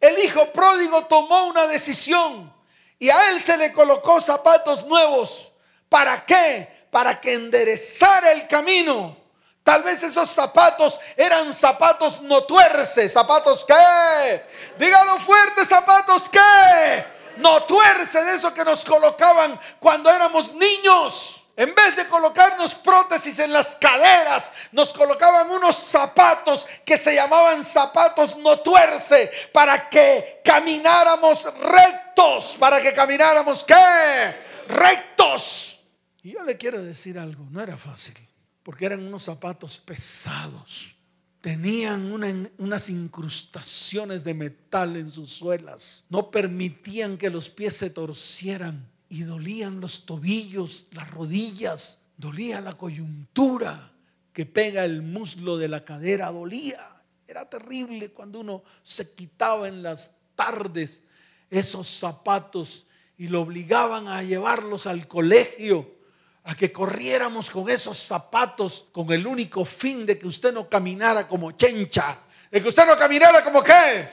[0.00, 2.52] El hijo pródigo tomó una decisión.
[2.98, 5.50] Y a él se le colocó zapatos nuevos.
[5.88, 6.86] ¿Para qué?
[6.90, 9.16] Para que enderezara el camino.
[9.62, 13.08] Tal vez esos zapatos eran zapatos no tuerce.
[13.08, 14.44] ¿Zapatos qué?
[14.78, 17.04] Dígalo fuerte, zapatos qué?
[17.38, 21.38] No tuerce de eso que nos colocaban cuando éramos niños.
[21.54, 27.62] En vez de colocarnos prótesis en las caderas, nos colocaban unos zapatos que se llamaban
[27.62, 34.34] zapatos no tuerce para que camináramos rectos, para que camináramos qué?
[34.68, 35.78] Rectos.
[36.22, 38.16] Y yo le quiero decir algo, no era fácil,
[38.62, 40.91] porque eran unos zapatos pesados
[41.42, 42.12] tenían
[42.56, 46.04] unas incrustaciones de metal en sus suelas.
[46.08, 52.78] No permitían que los pies se torcieran y dolían los tobillos, las rodillas, dolía la
[52.78, 53.92] coyuntura
[54.32, 57.02] que pega el muslo de la cadera, dolía.
[57.26, 61.02] Era terrible cuando uno se quitaba en las tardes
[61.50, 62.86] esos zapatos
[63.18, 66.01] y lo obligaban a llevarlos al colegio
[66.44, 71.28] a que corriéramos con esos zapatos con el único fin de que usted no caminara
[71.28, 72.18] como chencha,
[72.50, 74.10] de que usted no caminara como qué.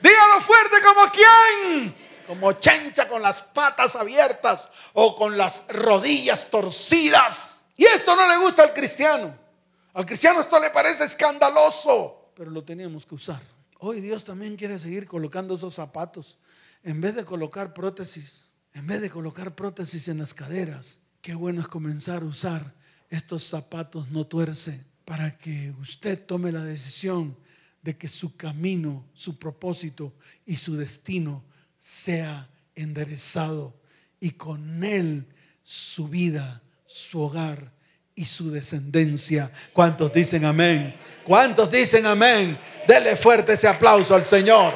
[0.00, 1.94] Dígalo fuerte como quién.
[2.26, 7.58] Como chencha con las patas abiertas o con las rodillas torcidas.
[7.76, 9.36] Y esto no le gusta al cristiano.
[9.94, 13.42] Al cristiano esto le parece escandaloso, pero lo teníamos que usar.
[13.78, 16.38] Hoy Dios también quiere seguir colocando esos zapatos.
[16.82, 18.44] En vez de colocar prótesis,
[18.76, 22.74] En vez de colocar prótesis en las caderas, qué bueno es comenzar a usar
[23.08, 27.34] estos zapatos no tuerce para que usted tome la decisión
[27.80, 30.12] de que su camino, su propósito
[30.44, 31.42] y su destino
[31.78, 33.74] sea enderezado
[34.20, 35.26] y con él
[35.62, 37.72] su vida, su hogar
[38.14, 39.50] y su descendencia.
[39.72, 40.94] ¿Cuántos dicen amén?
[41.24, 42.58] ¿Cuántos dicen amén?
[42.86, 44.74] Dele fuerte ese aplauso al Señor.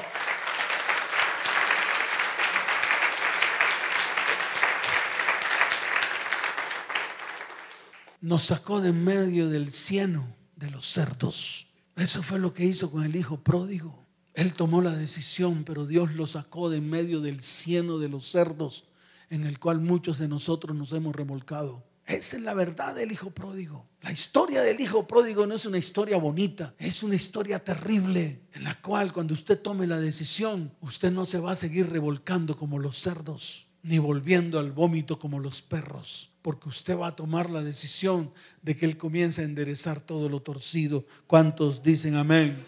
[8.28, 11.66] Nos sacó de medio del cieno de los cerdos.
[11.96, 14.06] Eso fue lo que hizo con el hijo pródigo.
[14.34, 18.30] Él tomó la decisión, pero Dios lo sacó de en medio del cieno de los
[18.30, 18.84] cerdos
[19.30, 21.84] en el cual muchos de nosotros nos hemos remolcado.
[22.04, 23.86] Esa es la verdad del hijo pródigo.
[24.02, 28.64] La historia del hijo pródigo no es una historia bonita, es una historia terrible en
[28.64, 32.78] la cual cuando usted tome la decisión, usted no se va a seguir revolcando como
[32.78, 37.62] los cerdos, ni volviendo al vómito como los perros porque usted va a tomar la
[37.62, 41.04] decisión de que Él comience a enderezar todo lo torcido.
[41.26, 42.64] ¿Cuántos dicen amén?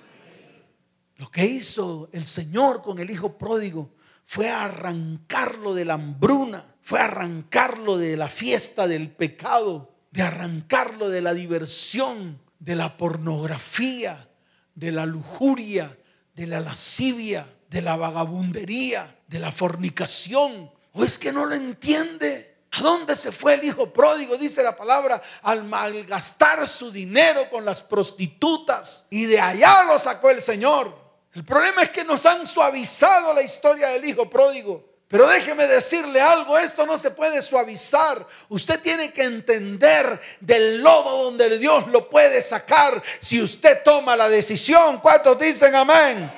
[1.17, 3.95] Lo que hizo el Señor con el Hijo pródigo
[4.27, 11.23] fue arrancarlo de la hambruna, fue arrancarlo de la fiesta del pecado, de arrancarlo de
[11.23, 14.29] la diversión, de la pornografía,
[14.75, 15.97] de la lujuria,
[16.35, 20.71] de la lascivia, de la vagabundería, de la fornicación.
[21.01, 22.59] ¿O es que no lo entiende?
[22.73, 24.37] ¿A dónde se fue el hijo pródigo?
[24.37, 29.05] Dice la palabra, al malgastar su dinero con las prostitutas.
[29.09, 30.95] Y de allá lo sacó el Señor.
[31.33, 34.91] El problema es que nos han suavizado la historia del hijo pródigo.
[35.09, 38.27] Pero déjeme decirle algo, esto no se puede suavizar.
[38.51, 44.29] Usted tiene que entender del lodo donde Dios lo puede sacar si usted toma la
[44.29, 45.01] decisión.
[45.01, 46.31] ¿Cuántos dicen amén?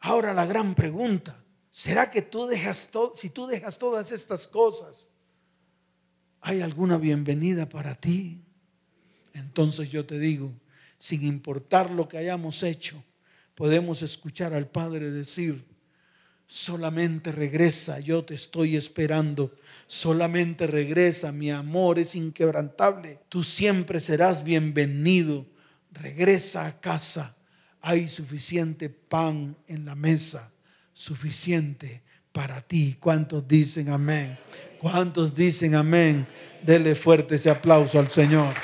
[0.00, 1.43] Ahora la gran pregunta,
[1.74, 5.08] ¿Será que tú dejas todo, si tú dejas todas estas cosas,
[6.40, 8.44] hay alguna bienvenida para ti?
[9.32, 10.52] Entonces yo te digo,
[10.98, 13.02] sin importar lo que hayamos hecho,
[13.56, 15.64] podemos escuchar al Padre decir,
[16.46, 19.52] solamente regresa, yo te estoy esperando,
[19.88, 25.44] solamente regresa, mi amor es inquebrantable, tú siempre serás bienvenido,
[25.90, 27.36] regresa a casa,
[27.80, 30.53] hay suficiente pan en la mesa
[30.94, 32.02] suficiente
[32.32, 32.96] para ti.
[32.98, 34.38] ¿Cuántos dicen amén?
[34.80, 36.26] ¿Cuántos dicen amén?
[36.62, 38.54] Dele fuerte ese aplauso al Señor.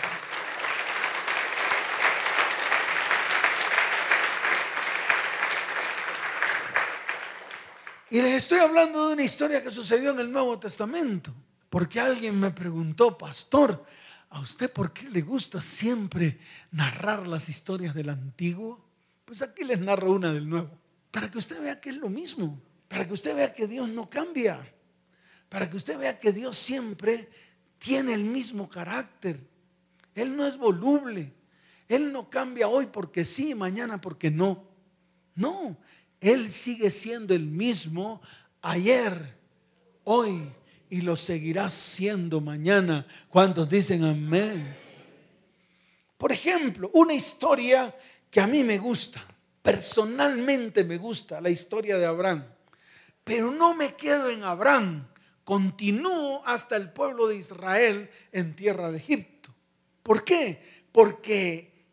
[8.12, 11.32] Y les estoy hablando de una historia que sucedió en el Nuevo Testamento.
[11.68, 13.84] Porque alguien me preguntó, pastor,
[14.30, 16.40] ¿a usted por qué le gusta siempre
[16.72, 18.84] narrar las historias del antiguo?
[19.24, 20.79] Pues aquí les narro una del Nuevo.
[21.10, 22.60] Para que usted vea que es lo mismo.
[22.88, 24.72] Para que usted vea que Dios no cambia.
[25.48, 27.28] Para que usted vea que Dios siempre
[27.78, 29.38] tiene el mismo carácter.
[30.14, 31.32] Él no es voluble.
[31.88, 34.64] Él no cambia hoy porque sí, mañana porque no.
[35.34, 35.76] No,
[36.20, 38.20] Él sigue siendo el mismo
[38.62, 39.36] ayer,
[40.04, 40.52] hoy
[40.90, 43.06] y lo seguirá siendo mañana.
[43.28, 44.76] ¿Cuántos dicen amén?
[46.18, 47.96] Por ejemplo, una historia
[48.30, 49.24] que a mí me gusta.
[49.62, 52.44] Personalmente me gusta la historia de Abraham,
[53.24, 55.06] pero no me quedo en Abraham,
[55.44, 59.54] continúo hasta el pueblo de Israel en tierra de Egipto.
[60.02, 60.84] ¿Por qué?
[60.92, 61.86] Porque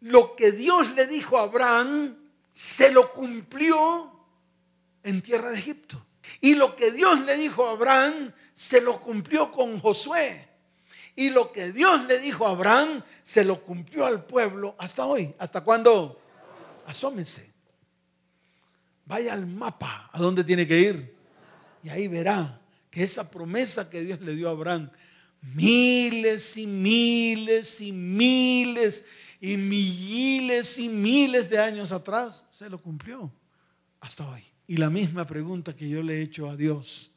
[0.00, 2.16] lo que Dios le dijo a Abraham
[2.52, 4.12] se lo cumplió
[5.02, 6.04] en tierra de Egipto.
[6.40, 10.48] Y lo que Dios le dijo a Abraham se lo cumplió con Josué.
[11.16, 15.34] Y lo que Dios le dijo a Abraham se lo cumplió al pueblo hasta hoy.
[15.38, 16.20] ¿Hasta cuándo?
[16.90, 17.52] Asómese.
[19.06, 21.14] Vaya al mapa a dónde tiene que ir.
[21.82, 24.90] Y ahí verá que esa promesa que Dios le dio a Abraham,
[25.40, 29.04] miles y miles y miles
[29.40, 33.32] y miles y miles de años atrás, se lo cumplió
[34.00, 34.44] hasta hoy.
[34.66, 37.10] Y la misma pregunta que yo le he hecho a Dios,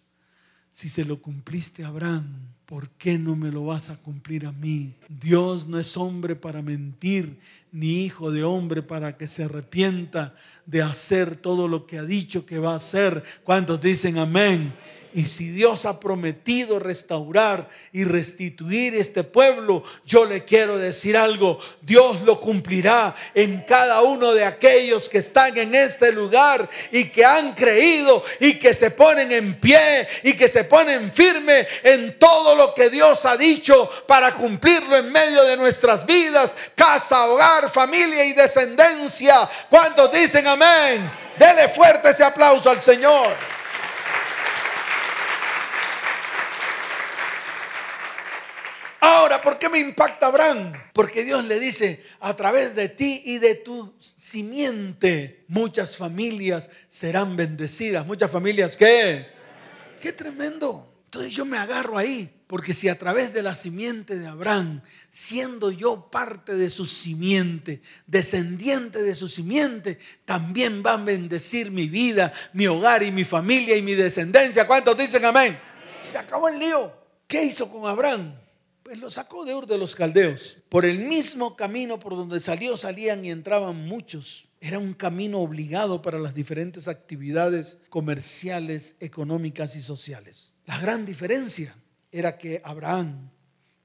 [0.69, 4.51] si se lo cumpliste a Abraham, ¿por qué no me lo vas a cumplir a
[4.51, 4.95] mí?
[5.07, 7.37] Dios no es hombre para mentir,
[7.71, 10.33] ni hijo de hombre para que se arrepienta
[10.65, 13.23] de hacer todo lo que ha dicho que va a hacer.
[13.43, 14.73] ¿Cuántos dicen amén?
[15.15, 21.59] Y si Dios ha prometido restaurar y restituir este pueblo, yo le quiero decir algo,
[21.81, 27.23] Dios lo cumplirá en cada uno de aquellos que están en este lugar y que
[27.23, 32.55] han creído y que se ponen en pie y que se ponen firme en todo
[32.55, 38.25] lo que Dios ha dicho para cumplirlo en medio de nuestras vidas, casa, hogar, familia
[38.25, 39.47] y descendencia.
[39.69, 41.09] ¿Cuántos dicen amén?
[41.37, 43.62] Dele fuerte ese aplauso al Señor.
[49.05, 50.71] Ahora, ¿por qué me impacta Abraham?
[50.93, 57.35] Porque Dios le dice, a través de ti y de tu simiente, muchas familias serán
[57.35, 58.05] bendecidas.
[58.05, 59.27] Muchas familias, ¿qué?
[60.01, 60.89] Qué tremendo.
[61.03, 65.69] Entonces yo me agarro ahí, porque si a través de la simiente de Abraham, siendo
[65.69, 72.31] yo parte de su simiente, descendiente de su simiente, también van a bendecir mi vida,
[72.53, 74.65] mi hogar y mi familia y mi descendencia.
[74.65, 75.59] ¿Cuántos dicen amén?
[76.01, 76.89] Se acabó el lío.
[77.27, 78.42] ¿Qué hizo con Abraham?
[78.83, 80.57] Pues lo sacó de Ur de los Caldeos.
[80.67, 84.49] Por el mismo camino por donde salió, salían y entraban muchos.
[84.59, 90.51] Era un camino obligado para las diferentes actividades comerciales, económicas y sociales.
[90.65, 91.77] La gran diferencia
[92.11, 93.29] era que Abraham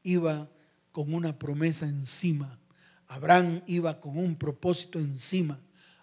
[0.02, 0.50] iba
[0.90, 2.58] con una promesa encima.
[3.06, 5.60] Abraham iba con un propósito encima.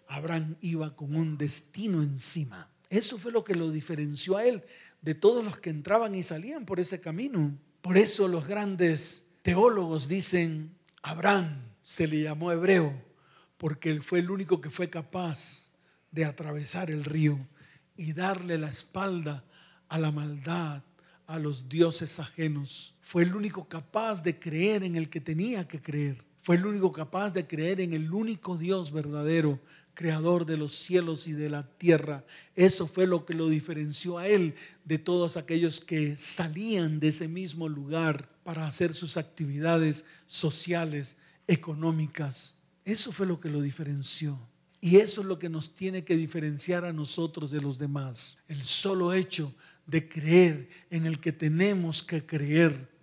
[0.08, 2.70] Abraham iba con un destino encima.
[2.90, 4.64] Eso fue lo que lo diferenció a él
[5.02, 7.58] de todos los que entraban y salían por ese camino.
[7.86, 13.00] Por eso los grandes teólogos dicen, Abraham se le llamó hebreo
[13.60, 15.68] porque él fue el único que fue capaz
[16.10, 17.38] de atravesar el río
[17.96, 19.46] y darle la espalda
[19.88, 20.82] a la maldad,
[21.28, 22.96] a los dioses ajenos.
[23.02, 26.26] Fue el único capaz de creer en el que tenía que creer.
[26.42, 29.60] Fue el único capaz de creer en el único Dios verdadero
[29.96, 32.24] creador de los cielos y de la tierra.
[32.56, 37.28] Eso fue lo que lo diferenció a él de todos aquellos que salían de ese
[37.28, 41.18] mismo lugar para hacer sus actividades sociales,
[41.48, 42.56] económicas.
[42.84, 44.40] Eso fue lo que lo diferenció.
[44.82, 48.38] Y eso es lo que nos tiene que diferenciar a nosotros de los demás.
[48.48, 49.56] El solo hecho
[49.88, 52.95] de creer en el que tenemos que creer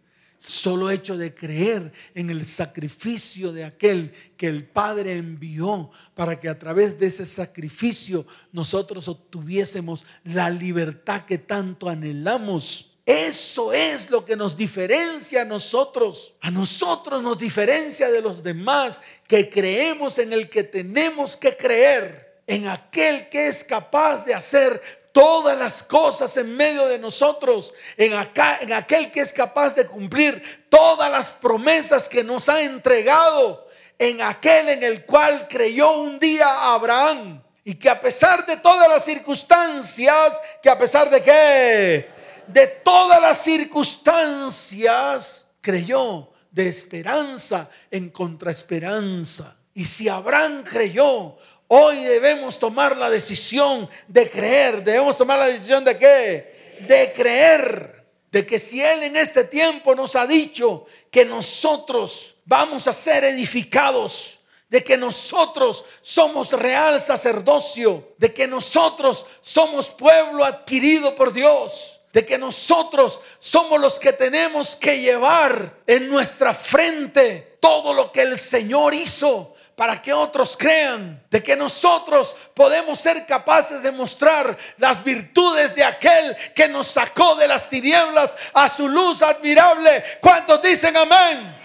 [0.45, 6.49] solo hecho de creer en el sacrificio de aquel que el Padre envió para que
[6.49, 12.93] a través de ese sacrificio nosotros obtuviésemos la libertad que tanto anhelamos.
[13.05, 16.35] Eso es lo que nos diferencia a nosotros.
[16.41, 22.43] A nosotros nos diferencia de los demás que creemos en el que tenemos que creer,
[22.47, 24.81] en aquel que es capaz de hacer
[25.13, 31.11] todas las cosas en medio de nosotros, en, aquel que es capaz de cumplir todas
[31.11, 37.43] las promesas que nos ha entregado, en aquel en el cual creyó un día Abraham.
[37.65, 42.11] Y que a pesar de todas las circunstancias, que a pesar de qué,
[42.49, 49.57] de todas las circunstancias, creyó de esperanza en contraesperanza.
[49.75, 51.37] Y si Abraham creyó,
[51.75, 54.85] Hoy debemos tomar la decisión de creer.
[54.85, 56.77] Debemos tomar la decisión de qué?
[56.87, 58.05] De creer.
[58.31, 63.25] De que si Él en este tiempo nos ha dicho que nosotros vamos a ser
[63.25, 72.01] edificados, de que nosotros somos real sacerdocio, de que nosotros somos pueblo adquirido por Dios,
[72.13, 78.21] de que nosotros somos los que tenemos que llevar en nuestra frente todo lo que
[78.21, 84.57] el Señor hizo para que otros crean de que nosotros podemos ser capaces de mostrar
[84.79, 90.05] las virtudes de aquel que nos sacó de las tinieblas a su luz admirable.
[90.21, 91.57] ¿Cuántos dicen amén?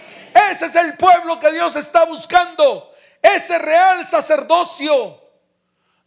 [0.50, 5.27] Ese es el pueblo que Dios está buscando, ese real sacerdocio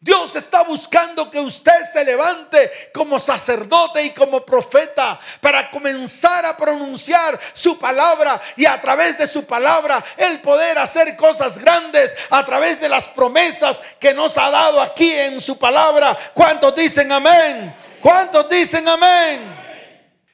[0.03, 6.57] Dios está buscando que usted se levante como sacerdote y como profeta para comenzar a
[6.57, 12.43] pronunciar su palabra y a través de su palabra el poder hacer cosas grandes a
[12.43, 16.17] través de las promesas que nos ha dado aquí en su palabra.
[16.33, 17.75] ¿Cuántos dicen amén?
[18.01, 19.55] ¿Cuántos dicen amén?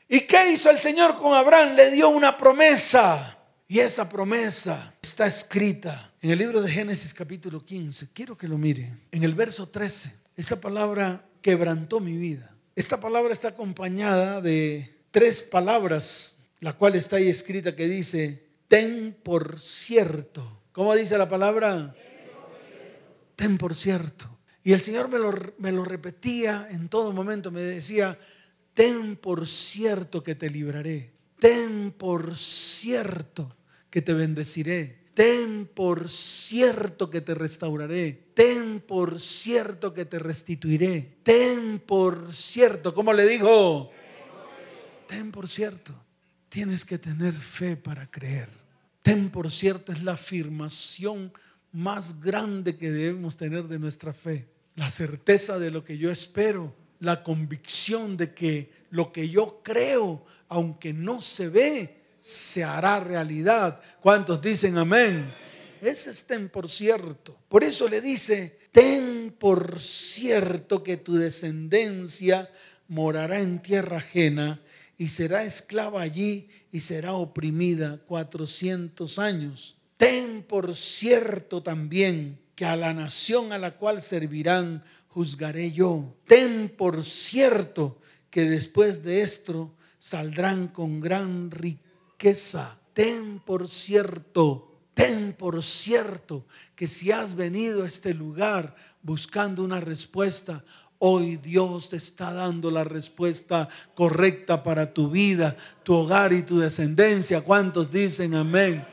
[0.07, 1.73] ¿Y qué hizo el Señor con Abraham?
[1.73, 3.37] Le dio una promesa.
[3.67, 8.09] Y esa promesa está escrita en el libro de Génesis capítulo 15.
[8.11, 8.99] Quiero que lo miren.
[9.13, 12.53] En el verso 13, esa palabra quebrantó mi vida.
[12.75, 19.15] Esta palabra está acompañada de tres palabras, la cual está ahí escrita que dice, ten
[19.23, 20.63] por cierto.
[20.73, 21.95] ¿Cómo dice la palabra?
[23.37, 24.37] Ten por cierto.
[24.65, 28.19] Y el Señor me lo, me lo repetía en todo momento, me decía,
[28.73, 31.13] ten por cierto que te libraré.
[31.39, 33.55] Ten por cierto
[33.89, 34.96] que te bendeciré.
[35.17, 38.27] Ten por cierto que te restauraré.
[38.35, 41.17] Ten por cierto que te restituiré.
[41.23, 43.89] Ten por cierto, ¿cómo le dijo?
[45.07, 45.95] Ten por cierto.
[46.49, 48.47] Tienes que tener fe para creer.
[49.01, 51.33] Ten por cierto es la afirmación
[51.71, 54.47] más grande que debemos tener de nuestra fe.
[54.75, 56.75] La certeza de lo que yo espero.
[56.99, 63.79] La convicción de que lo que yo creo, aunque no se ve, se hará realidad.
[64.01, 65.33] ¿Cuántos dicen amén?
[65.81, 67.37] Ese es ten por cierto.
[67.47, 72.49] Por eso le dice, ten por cierto que tu descendencia
[72.89, 74.61] morará en tierra ajena
[74.97, 79.77] y será esclava allí y será oprimida cuatrocientos años.
[79.95, 86.13] Ten por cierto también que a la nación a la cual servirán juzgaré yo.
[86.27, 91.86] Ten por cierto que después de esto saldrán con gran riqueza.
[92.93, 96.45] Ten por cierto, ten por cierto
[96.75, 100.63] que si has venido a este lugar buscando una respuesta,
[100.99, 106.57] Hoy Dios te está dando la respuesta correcta para tu vida, tu hogar y tu
[106.57, 107.41] descendencia.
[107.41, 108.83] ¿Cuántos dicen amén?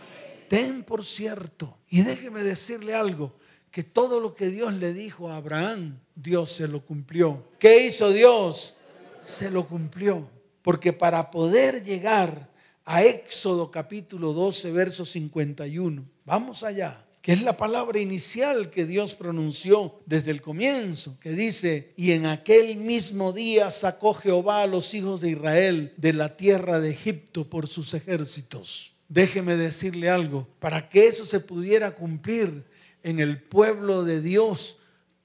[0.49, 1.79] Ten por cierto.
[1.89, 3.35] Y déjeme decirle algo,
[3.71, 7.43] que todo lo que Dios le dijo a Abraham, Dios se lo cumplió.
[7.59, 8.75] ¿Qué hizo Dios?
[9.23, 10.29] Se lo cumplió.
[10.61, 12.51] Porque para poder llegar
[12.85, 19.15] a Éxodo capítulo 12, verso 51, vamos allá que es la palabra inicial que Dios
[19.15, 24.93] pronunció desde el comienzo, que dice, y en aquel mismo día sacó Jehová a los
[24.93, 28.93] hijos de Israel de la tierra de Egipto por sus ejércitos.
[29.09, 32.65] Déjeme decirle algo, para que eso se pudiera cumplir
[33.03, 34.77] en el pueblo de Dios,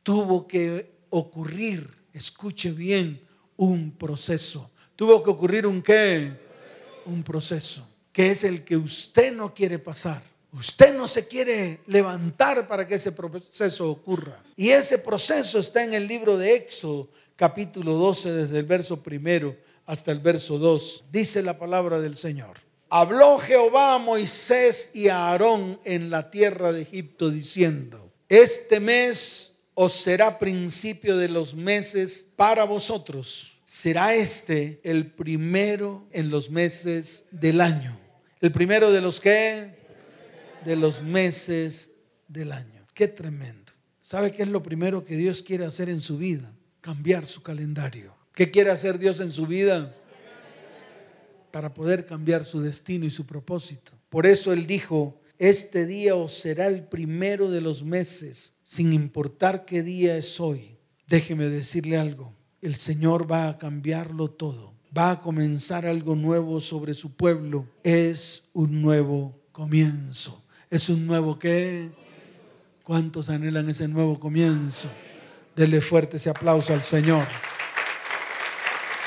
[0.01, 4.71] tuvo que ocurrir, escuche bien, un proceso.
[4.95, 6.31] Tuvo que ocurrir un qué?
[7.05, 12.67] Un proceso, que es el que usted no quiere pasar Usted no se quiere levantar
[12.67, 14.41] para que ese proceso ocurra.
[14.55, 19.55] Y ese proceso está en el libro de Éxodo, capítulo 12, desde el verso primero
[19.85, 21.05] hasta el verso 2.
[21.11, 22.57] Dice la palabra del Señor.
[22.89, 29.53] Habló Jehová a Moisés y a Aarón en la tierra de Egipto diciendo, este mes
[29.75, 33.58] os será principio de los meses para vosotros.
[33.69, 37.99] Será este el primero en los meses del año.
[38.41, 39.77] El primero de los que
[40.65, 41.91] de los meses
[42.27, 42.87] del año.
[42.95, 43.71] Qué tremendo.
[44.01, 46.51] ¿Sabe qué es lo primero que Dios quiere hacer en su vida?
[46.81, 48.15] Cambiar su calendario.
[48.33, 49.95] ¿Qué quiere hacer Dios en su vida?
[51.51, 53.91] Para poder cambiar su destino y su propósito.
[54.09, 59.65] Por eso Él dijo, este día os será el primero de los meses, sin importar
[59.65, 60.79] qué día es hoy.
[61.05, 64.73] Déjeme decirle algo, el Señor va a cambiarlo todo.
[64.95, 67.65] Va a comenzar algo nuevo sobre su pueblo.
[67.83, 70.43] Es un nuevo comienzo.
[70.69, 71.89] Es un nuevo qué.
[72.83, 74.89] ¿Cuántos anhelan ese nuevo comienzo?
[75.55, 77.25] Dele fuerte ese aplauso al Señor.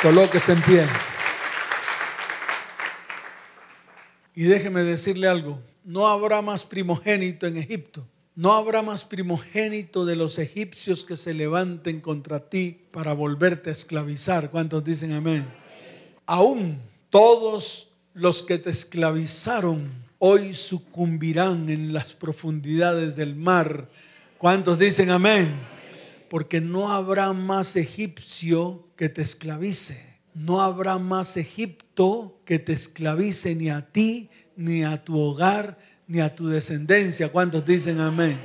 [0.00, 0.86] Colóquese en pie.
[4.34, 8.07] Y déjeme decirle algo, no habrá más primogénito en Egipto.
[8.35, 13.74] No habrá más primogénito de los egipcios que se levanten contra ti para volverte a
[13.74, 14.51] esclavizar.
[14.51, 15.47] ¿Cuántos dicen amén?
[16.24, 16.80] Aún
[17.11, 23.91] todos los que te esclavizaron hoy sucumbirán en las profundidades del mar.
[24.39, 25.55] ¿Cuántos dicen amén?
[26.30, 30.12] Porque no habrá más egipcio que te esclavice.
[30.35, 36.20] No habrá más Egipto que te esclavice ni a ti, ni a tu hogar, ni
[36.20, 37.30] a tu descendencia.
[37.30, 38.40] ¿Cuántos dicen amén?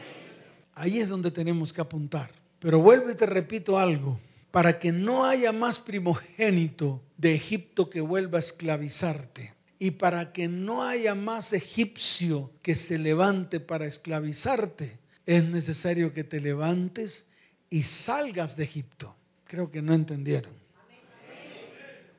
[0.74, 2.32] Ahí es donde tenemos que apuntar.
[2.60, 4.20] Pero vuelvo y te repito algo.
[4.51, 10.47] Para que no haya más primogénito de Egipto que vuelva a esclavizarte y para que
[10.47, 17.28] no haya más egipcio que se levante para esclavizarte, es necesario que te levantes
[17.70, 19.16] y salgas de Egipto.
[19.43, 20.53] Creo que no entendieron.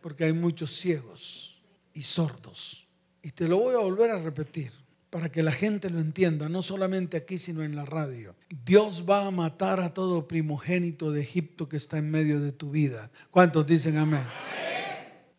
[0.01, 1.61] Porque hay muchos ciegos
[1.93, 2.87] y sordos.
[3.23, 4.73] Y te lo voy a volver a repetir
[5.11, 8.35] para que la gente lo entienda, no solamente aquí, sino en la radio.
[8.65, 12.71] Dios va a matar a todo primogénito de Egipto que está en medio de tu
[12.71, 13.11] vida.
[13.31, 14.27] ¿Cuántos dicen amén?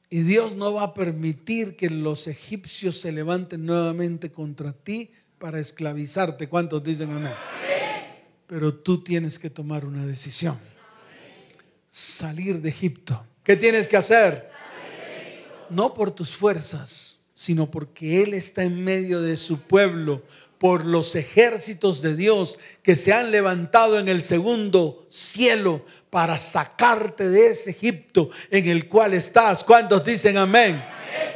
[0.09, 5.59] Y Dios no va a permitir que los egipcios se levanten nuevamente contra ti para
[5.59, 6.49] esclavizarte.
[6.49, 7.33] ¿Cuántos dicen amén?
[8.47, 10.57] Pero tú tienes que tomar una decisión.
[11.91, 13.23] Salir de Egipto.
[13.43, 14.49] ¿Qué tienes que hacer?
[15.69, 20.23] No por tus fuerzas, sino porque Él está en medio de su pueblo,
[20.57, 27.29] por los ejércitos de Dios que se han levantado en el segundo cielo para sacarte
[27.29, 29.63] de ese Egipto en el cual estás.
[29.63, 30.83] ¿Cuántos dicen amén?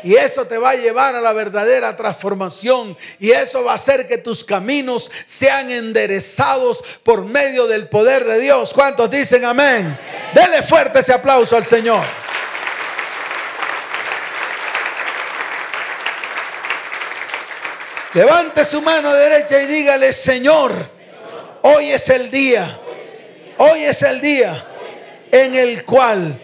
[0.04, 2.97] Y eso te va a llevar a la verdadera transformación.
[3.18, 8.41] Y eso va a hacer que tus caminos sean enderezados por medio del poder de
[8.41, 8.74] Dios.
[8.74, 9.97] ¿Cuántos dicen amén?
[10.34, 12.04] Dele fuerte ese aplauso al Señor.
[18.14, 20.88] Levante su mano derecha y dígale, Señor,
[21.64, 22.80] hoy es el día,
[23.57, 24.66] hoy es el día
[25.32, 26.39] en el cual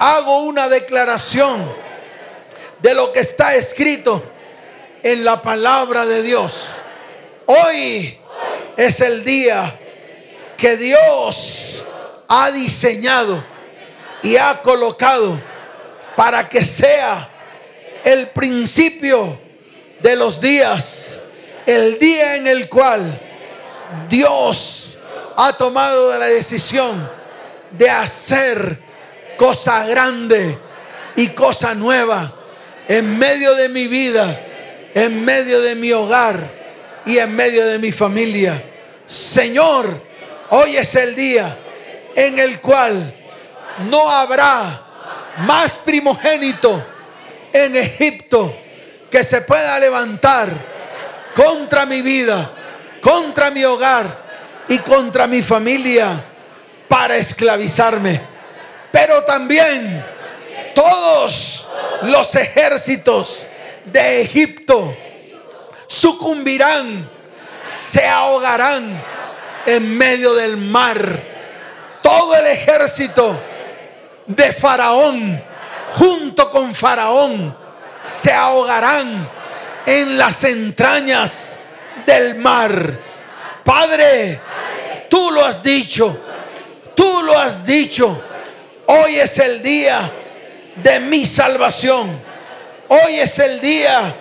[0.00, 1.72] hago una declaración
[2.80, 4.24] de lo que está escrito
[5.04, 6.70] en la palabra de Dios.
[7.46, 8.18] Hoy
[8.76, 9.78] es el día
[10.56, 11.84] que Dios
[12.26, 13.44] ha diseñado
[14.24, 15.40] y ha colocado
[16.16, 17.30] para que sea
[18.02, 19.47] el principio
[20.00, 21.20] de los días,
[21.66, 23.20] el día en el cual
[24.08, 24.96] Dios
[25.36, 27.08] ha tomado la decisión
[27.70, 28.78] de hacer
[29.36, 30.58] cosa grande
[31.16, 32.32] y cosa nueva
[32.86, 34.40] en medio de mi vida,
[34.94, 36.52] en medio de mi hogar
[37.04, 38.62] y en medio de mi familia.
[39.06, 40.02] Señor,
[40.50, 41.56] hoy es el día
[42.14, 43.14] en el cual
[43.90, 44.86] no habrá
[45.38, 46.84] más primogénito
[47.52, 48.54] en Egipto
[49.10, 50.50] que se pueda levantar
[51.34, 52.50] contra mi vida,
[53.00, 54.28] contra mi hogar
[54.68, 56.24] y contra mi familia
[56.88, 58.20] para esclavizarme.
[58.90, 60.04] Pero también
[60.74, 61.66] todos
[62.02, 63.44] los ejércitos
[63.84, 64.96] de Egipto
[65.86, 67.08] sucumbirán,
[67.62, 69.02] se ahogarán
[69.66, 71.22] en medio del mar.
[72.02, 73.38] Todo el ejército
[74.26, 75.42] de Faraón,
[75.94, 77.56] junto con Faraón,
[78.08, 79.28] se ahogarán
[79.84, 81.56] en las entrañas
[82.06, 82.98] del mar.
[83.62, 84.40] Padre,
[85.10, 86.18] tú lo has dicho,
[86.94, 88.22] tú lo has dicho.
[88.86, 90.10] Hoy es el día
[90.76, 92.18] de mi salvación.
[92.88, 94.14] Hoy es el día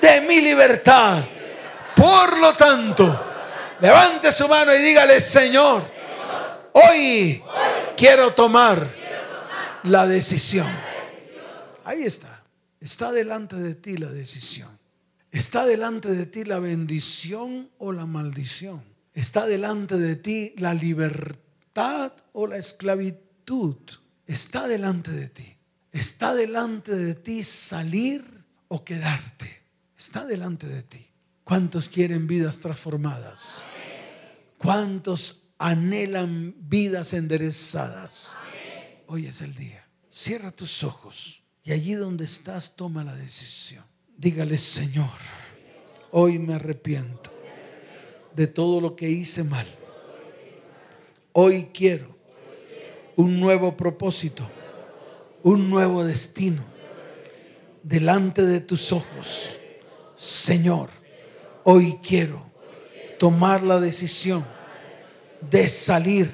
[0.00, 1.18] de mi libertad.
[1.96, 3.24] Por lo tanto,
[3.80, 5.82] levante su mano y dígale, Señor,
[6.72, 7.42] hoy
[7.96, 8.86] quiero tomar
[9.82, 10.68] la decisión.
[11.84, 12.35] Ahí está.
[12.80, 14.78] Está delante de ti la decisión.
[15.30, 18.82] Está delante de ti la bendición o la maldición.
[19.12, 23.76] Está delante de ti la libertad o la esclavitud.
[24.26, 25.56] Está delante de ti.
[25.92, 28.24] Está delante de ti salir
[28.68, 29.62] o quedarte.
[29.98, 31.06] Está delante de ti.
[31.44, 33.64] ¿Cuántos quieren vidas transformadas?
[34.58, 38.34] ¿Cuántos anhelan vidas enderezadas?
[39.06, 39.88] Hoy es el día.
[40.10, 43.84] Cierra tus ojos y allí donde estás toma la decisión.
[44.16, 45.10] Dígale, Señor,
[46.12, 47.32] hoy me arrepiento
[48.36, 49.66] de todo lo que hice mal.
[51.32, 52.16] Hoy quiero
[53.16, 54.48] un nuevo propósito,
[55.42, 56.62] un nuevo destino
[57.82, 59.58] delante de tus ojos.
[60.16, 60.90] Señor,
[61.64, 62.46] hoy quiero
[63.18, 64.46] tomar la decisión
[65.50, 66.30] de salir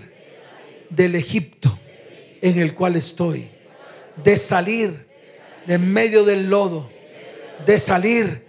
[0.90, 1.78] del Egipto
[2.42, 3.48] en el cual estoy,
[4.22, 5.11] de salir
[5.66, 6.90] de medio del lodo,
[7.64, 8.44] de salir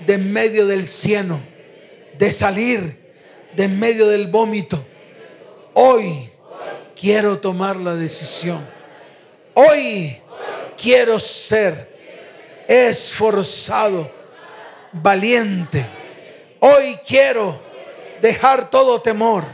[0.00, 1.40] de medio del cieno,
[2.18, 2.98] de salir
[3.54, 4.84] de medio del vómito.
[5.74, 6.30] Hoy
[6.98, 8.66] quiero tomar la decisión.
[9.54, 10.18] Hoy
[10.80, 11.94] quiero ser
[12.68, 14.10] esforzado,
[14.92, 15.86] valiente.
[16.60, 17.60] Hoy quiero
[18.20, 19.44] dejar todo temor,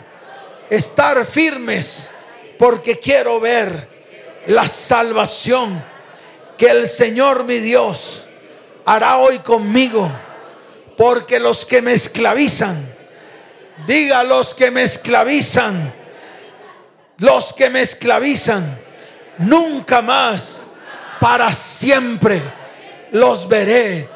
[0.70, 2.10] estar firmes,
[2.58, 3.88] porque quiero ver
[4.46, 5.91] la salvación
[6.62, 8.24] que el Señor mi Dios
[8.84, 10.08] hará hoy conmigo.
[10.96, 12.94] Porque los que me esclavizan,
[13.84, 15.92] diga los que me esclavizan,
[17.18, 18.78] los que me esclavizan,
[19.38, 20.62] nunca más,
[21.18, 22.40] para siempre,
[23.10, 24.08] los veré.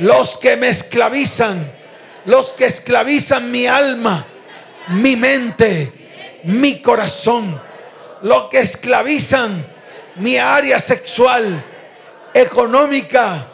[0.00, 1.72] Los que me esclavizan,
[2.26, 4.26] los que esclavizan mi alma,
[4.88, 7.58] mi mente, mi corazón,
[8.20, 9.64] los que esclavizan
[10.16, 11.64] mi área sexual,
[12.36, 13.46] económica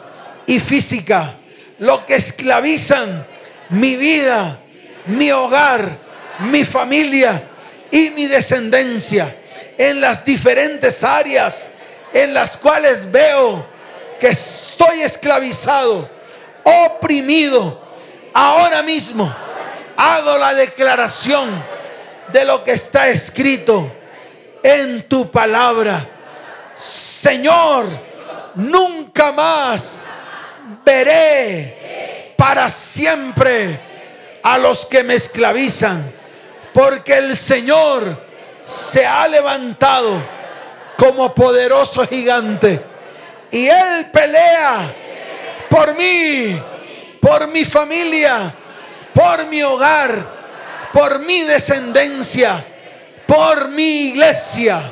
[0.45, 1.35] y física,
[1.79, 3.25] lo que esclavizan
[3.69, 4.59] mi vida,
[5.05, 5.97] mi hogar,
[6.39, 7.43] mi familia
[7.89, 9.35] y mi descendencia
[9.77, 11.69] en las diferentes áreas
[12.11, 13.65] en las cuales veo
[14.19, 16.09] que estoy esclavizado,
[16.63, 17.81] oprimido.
[18.33, 19.33] Ahora mismo
[19.95, 21.63] hago la declaración
[22.33, 23.91] de lo que está escrito
[24.61, 26.05] en tu palabra.
[26.75, 28.12] Señor,
[28.55, 30.05] nunca más
[30.85, 33.79] veré para siempre
[34.43, 36.11] a los que me esclavizan,
[36.73, 38.21] porque el Señor
[38.65, 40.21] se ha levantado
[40.97, 42.81] como poderoso gigante
[43.51, 44.93] y Él pelea
[45.69, 46.61] por mí,
[47.19, 48.53] por mi familia,
[49.13, 52.63] por mi hogar, por mi descendencia,
[53.25, 54.91] por mi iglesia.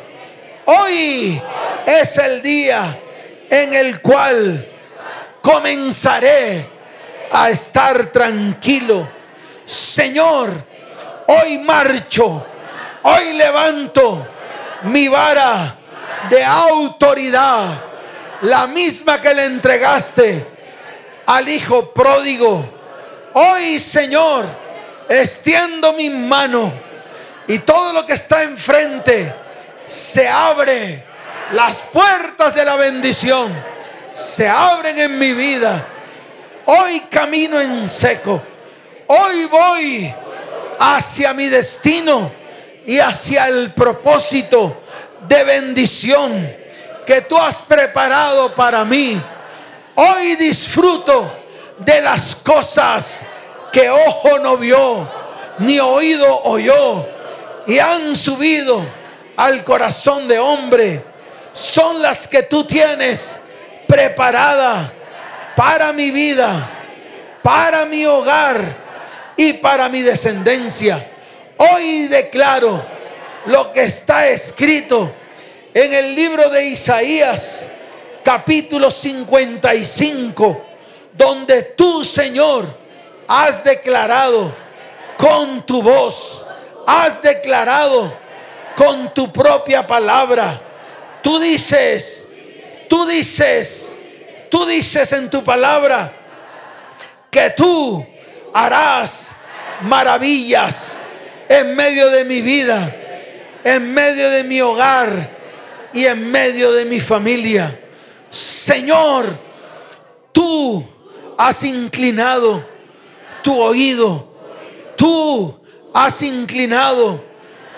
[0.66, 1.42] Hoy
[1.86, 2.98] es el día
[3.52, 4.66] en el cual
[5.42, 6.66] comenzaré
[7.30, 9.08] a estar tranquilo.
[9.66, 10.54] Señor,
[11.28, 12.46] hoy marcho,
[13.04, 14.26] hoy levanto
[14.84, 15.76] mi vara
[16.30, 17.82] de autoridad,
[18.44, 20.48] la misma que le entregaste
[21.26, 22.64] al Hijo pródigo.
[23.34, 24.46] Hoy, Señor,
[25.10, 26.72] extiendo mi mano
[27.48, 29.36] y todo lo que está enfrente
[29.84, 31.11] se abre
[31.54, 33.54] Las puertas de la bendición
[34.14, 35.86] se abren en mi vida.
[36.66, 38.42] Hoy camino en seco.
[39.08, 40.14] Hoy voy
[40.80, 42.32] hacia mi destino
[42.86, 44.82] y hacia el propósito
[45.28, 46.56] de bendición
[47.06, 49.22] que tú has preparado para mí.
[49.96, 51.34] Hoy disfruto
[51.80, 53.26] de las cosas
[53.74, 55.10] que ojo no vio,
[55.60, 57.06] ni oído oyó,
[57.68, 58.82] y han subido
[59.36, 61.11] al corazón de hombre.
[61.54, 63.38] Son las que tú tienes
[63.88, 64.92] preparada
[65.56, 66.70] para mi vida,
[67.42, 68.78] para mi hogar
[69.36, 71.08] y para mi descendencia.
[71.58, 72.84] Hoy declaro
[73.46, 75.12] lo que está escrito
[75.74, 77.66] en el libro de Isaías,
[78.24, 80.66] capítulo 55,
[81.14, 82.78] donde tú, Señor,
[83.28, 84.56] has declarado
[85.18, 86.46] con tu voz,
[86.88, 88.14] has declarado
[88.76, 90.60] con tu propia palabra.
[91.22, 92.28] Tú dices,
[92.90, 93.96] tú dices,
[94.50, 96.12] tú dices en tu palabra
[97.30, 98.06] que tú
[98.54, 99.36] harás
[99.82, 101.08] maravillas
[101.48, 102.96] en medio de mi vida,
[103.64, 105.30] en medio de mi hogar
[105.94, 107.80] y en medio de mi familia.
[108.30, 109.38] Señor,
[110.32, 110.86] tú
[111.38, 112.64] has inclinado
[113.44, 114.28] tu oído,
[114.96, 115.60] tú
[115.94, 117.24] has inclinado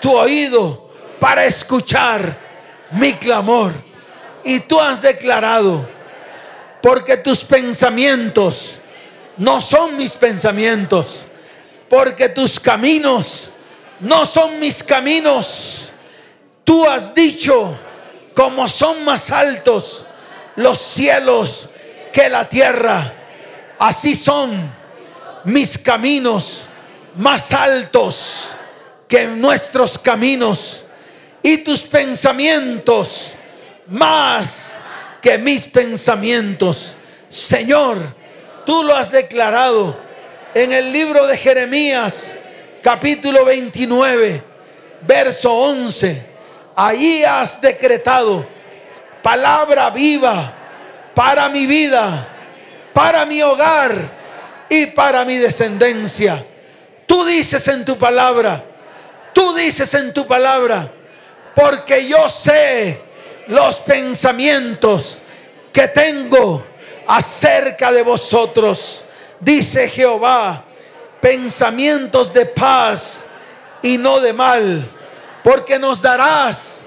[0.00, 2.43] tu oído para escuchar
[2.94, 3.72] mi clamor.
[4.44, 5.88] Y tú has declarado,
[6.82, 8.78] porque tus pensamientos
[9.36, 11.24] no son mis pensamientos,
[11.88, 13.48] porque tus caminos
[14.00, 15.90] no son mis caminos.
[16.62, 17.78] Tú has dicho,
[18.34, 20.04] como son más altos
[20.56, 21.68] los cielos
[22.12, 23.12] que la tierra,
[23.78, 24.70] así son
[25.44, 26.66] mis caminos
[27.16, 28.50] más altos
[29.08, 30.83] que nuestros caminos
[31.46, 33.34] y tus pensamientos
[33.86, 34.80] más
[35.20, 36.94] que mis pensamientos.
[37.28, 37.98] Señor,
[38.64, 39.94] tú lo has declarado
[40.54, 42.38] en el libro de Jeremías,
[42.82, 44.42] capítulo 29,
[45.06, 46.26] verso 11.
[46.76, 48.46] Allí has decretado
[49.22, 50.50] palabra viva
[51.14, 52.26] para mi vida,
[52.94, 53.94] para mi hogar
[54.70, 56.42] y para mi descendencia.
[57.04, 58.64] Tú dices en tu palabra,
[59.34, 60.90] tú dices en tu palabra,
[61.54, 63.00] porque yo sé
[63.46, 65.20] los pensamientos
[65.72, 66.64] que tengo
[67.06, 69.04] acerca de vosotros,
[69.40, 70.64] dice Jehová,
[71.20, 73.26] pensamientos de paz
[73.82, 74.90] y no de mal,
[75.42, 76.86] porque nos darás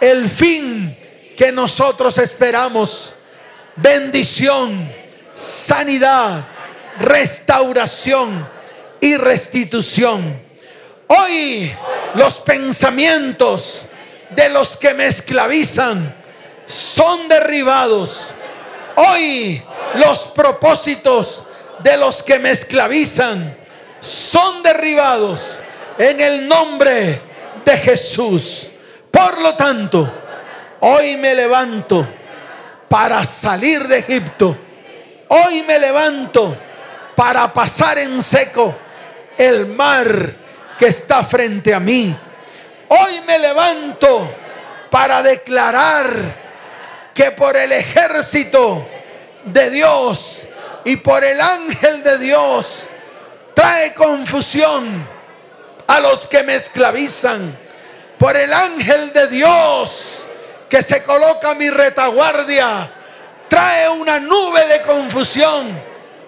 [0.00, 0.96] el fin
[1.36, 3.14] que nosotros esperamos,
[3.76, 4.90] bendición,
[5.34, 6.46] sanidad,
[6.98, 8.48] restauración
[9.00, 10.40] y restitución.
[11.06, 11.72] Hoy
[12.14, 13.84] los pensamientos
[14.30, 16.14] de los que me esclavizan
[16.66, 18.30] son derribados.
[18.96, 19.62] Hoy
[19.94, 21.42] los propósitos
[21.80, 23.56] de los que me esclavizan
[24.00, 25.58] son derribados
[25.98, 27.20] en el nombre
[27.64, 28.70] de Jesús.
[29.10, 30.12] Por lo tanto,
[30.80, 32.06] hoy me levanto
[32.88, 34.56] para salir de Egipto.
[35.28, 36.56] Hoy me levanto
[37.14, 38.74] para pasar en seco
[39.36, 40.34] el mar
[40.78, 42.16] que está frente a mí.
[42.92, 44.32] Hoy me levanto
[44.90, 46.10] para declarar
[47.14, 48.86] que por el ejército
[49.44, 50.46] de Dios
[50.84, 52.86] y por el ángel de Dios
[53.54, 55.08] trae confusión
[55.86, 57.56] a los que me esclavizan.
[58.18, 60.26] Por el ángel de Dios
[60.68, 62.92] que se coloca mi retaguardia,
[63.48, 65.80] trae una nube de confusión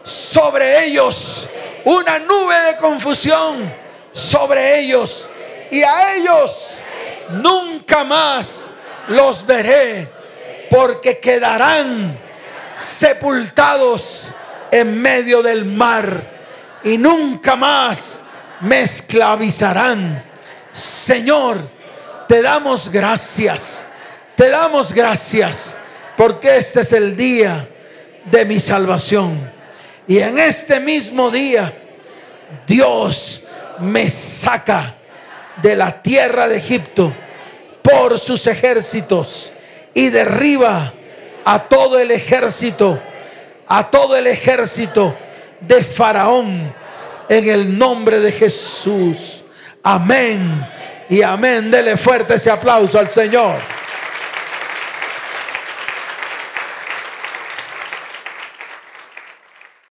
[0.04, 1.48] sobre ellos
[1.84, 3.72] una nube de confusión
[4.12, 5.28] sobre ellos
[5.72, 6.74] y a ellos
[7.30, 8.70] nunca más
[9.08, 10.06] los veré
[10.68, 12.18] porque quedarán
[12.76, 14.26] sepultados
[14.70, 16.30] en medio del mar
[16.84, 18.20] y nunca más
[18.60, 20.22] me esclavizarán.
[20.74, 21.70] Señor,
[22.28, 23.86] te damos gracias,
[24.36, 25.78] te damos gracias
[26.18, 27.66] porque este es el día
[28.26, 29.50] de mi salvación.
[30.06, 31.72] Y en este mismo día,
[32.66, 33.40] Dios
[33.78, 34.96] me saca
[35.60, 37.14] de la tierra de Egipto
[37.82, 39.52] por sus ejércitos
[39.92, 40.92] y derriba
[41.44, 43.00] a todo el ejército,
[43.66, 45.16] a todo el ejército
[45.60, 46.72] de Faraón
[47.28, 49.44] en el nombre de Jesús.
[49.82, 50.64] Amén
[51.08, 51.70] y amén.
[51.70, 53.81] Dele fuerte ese aplauso al Señor.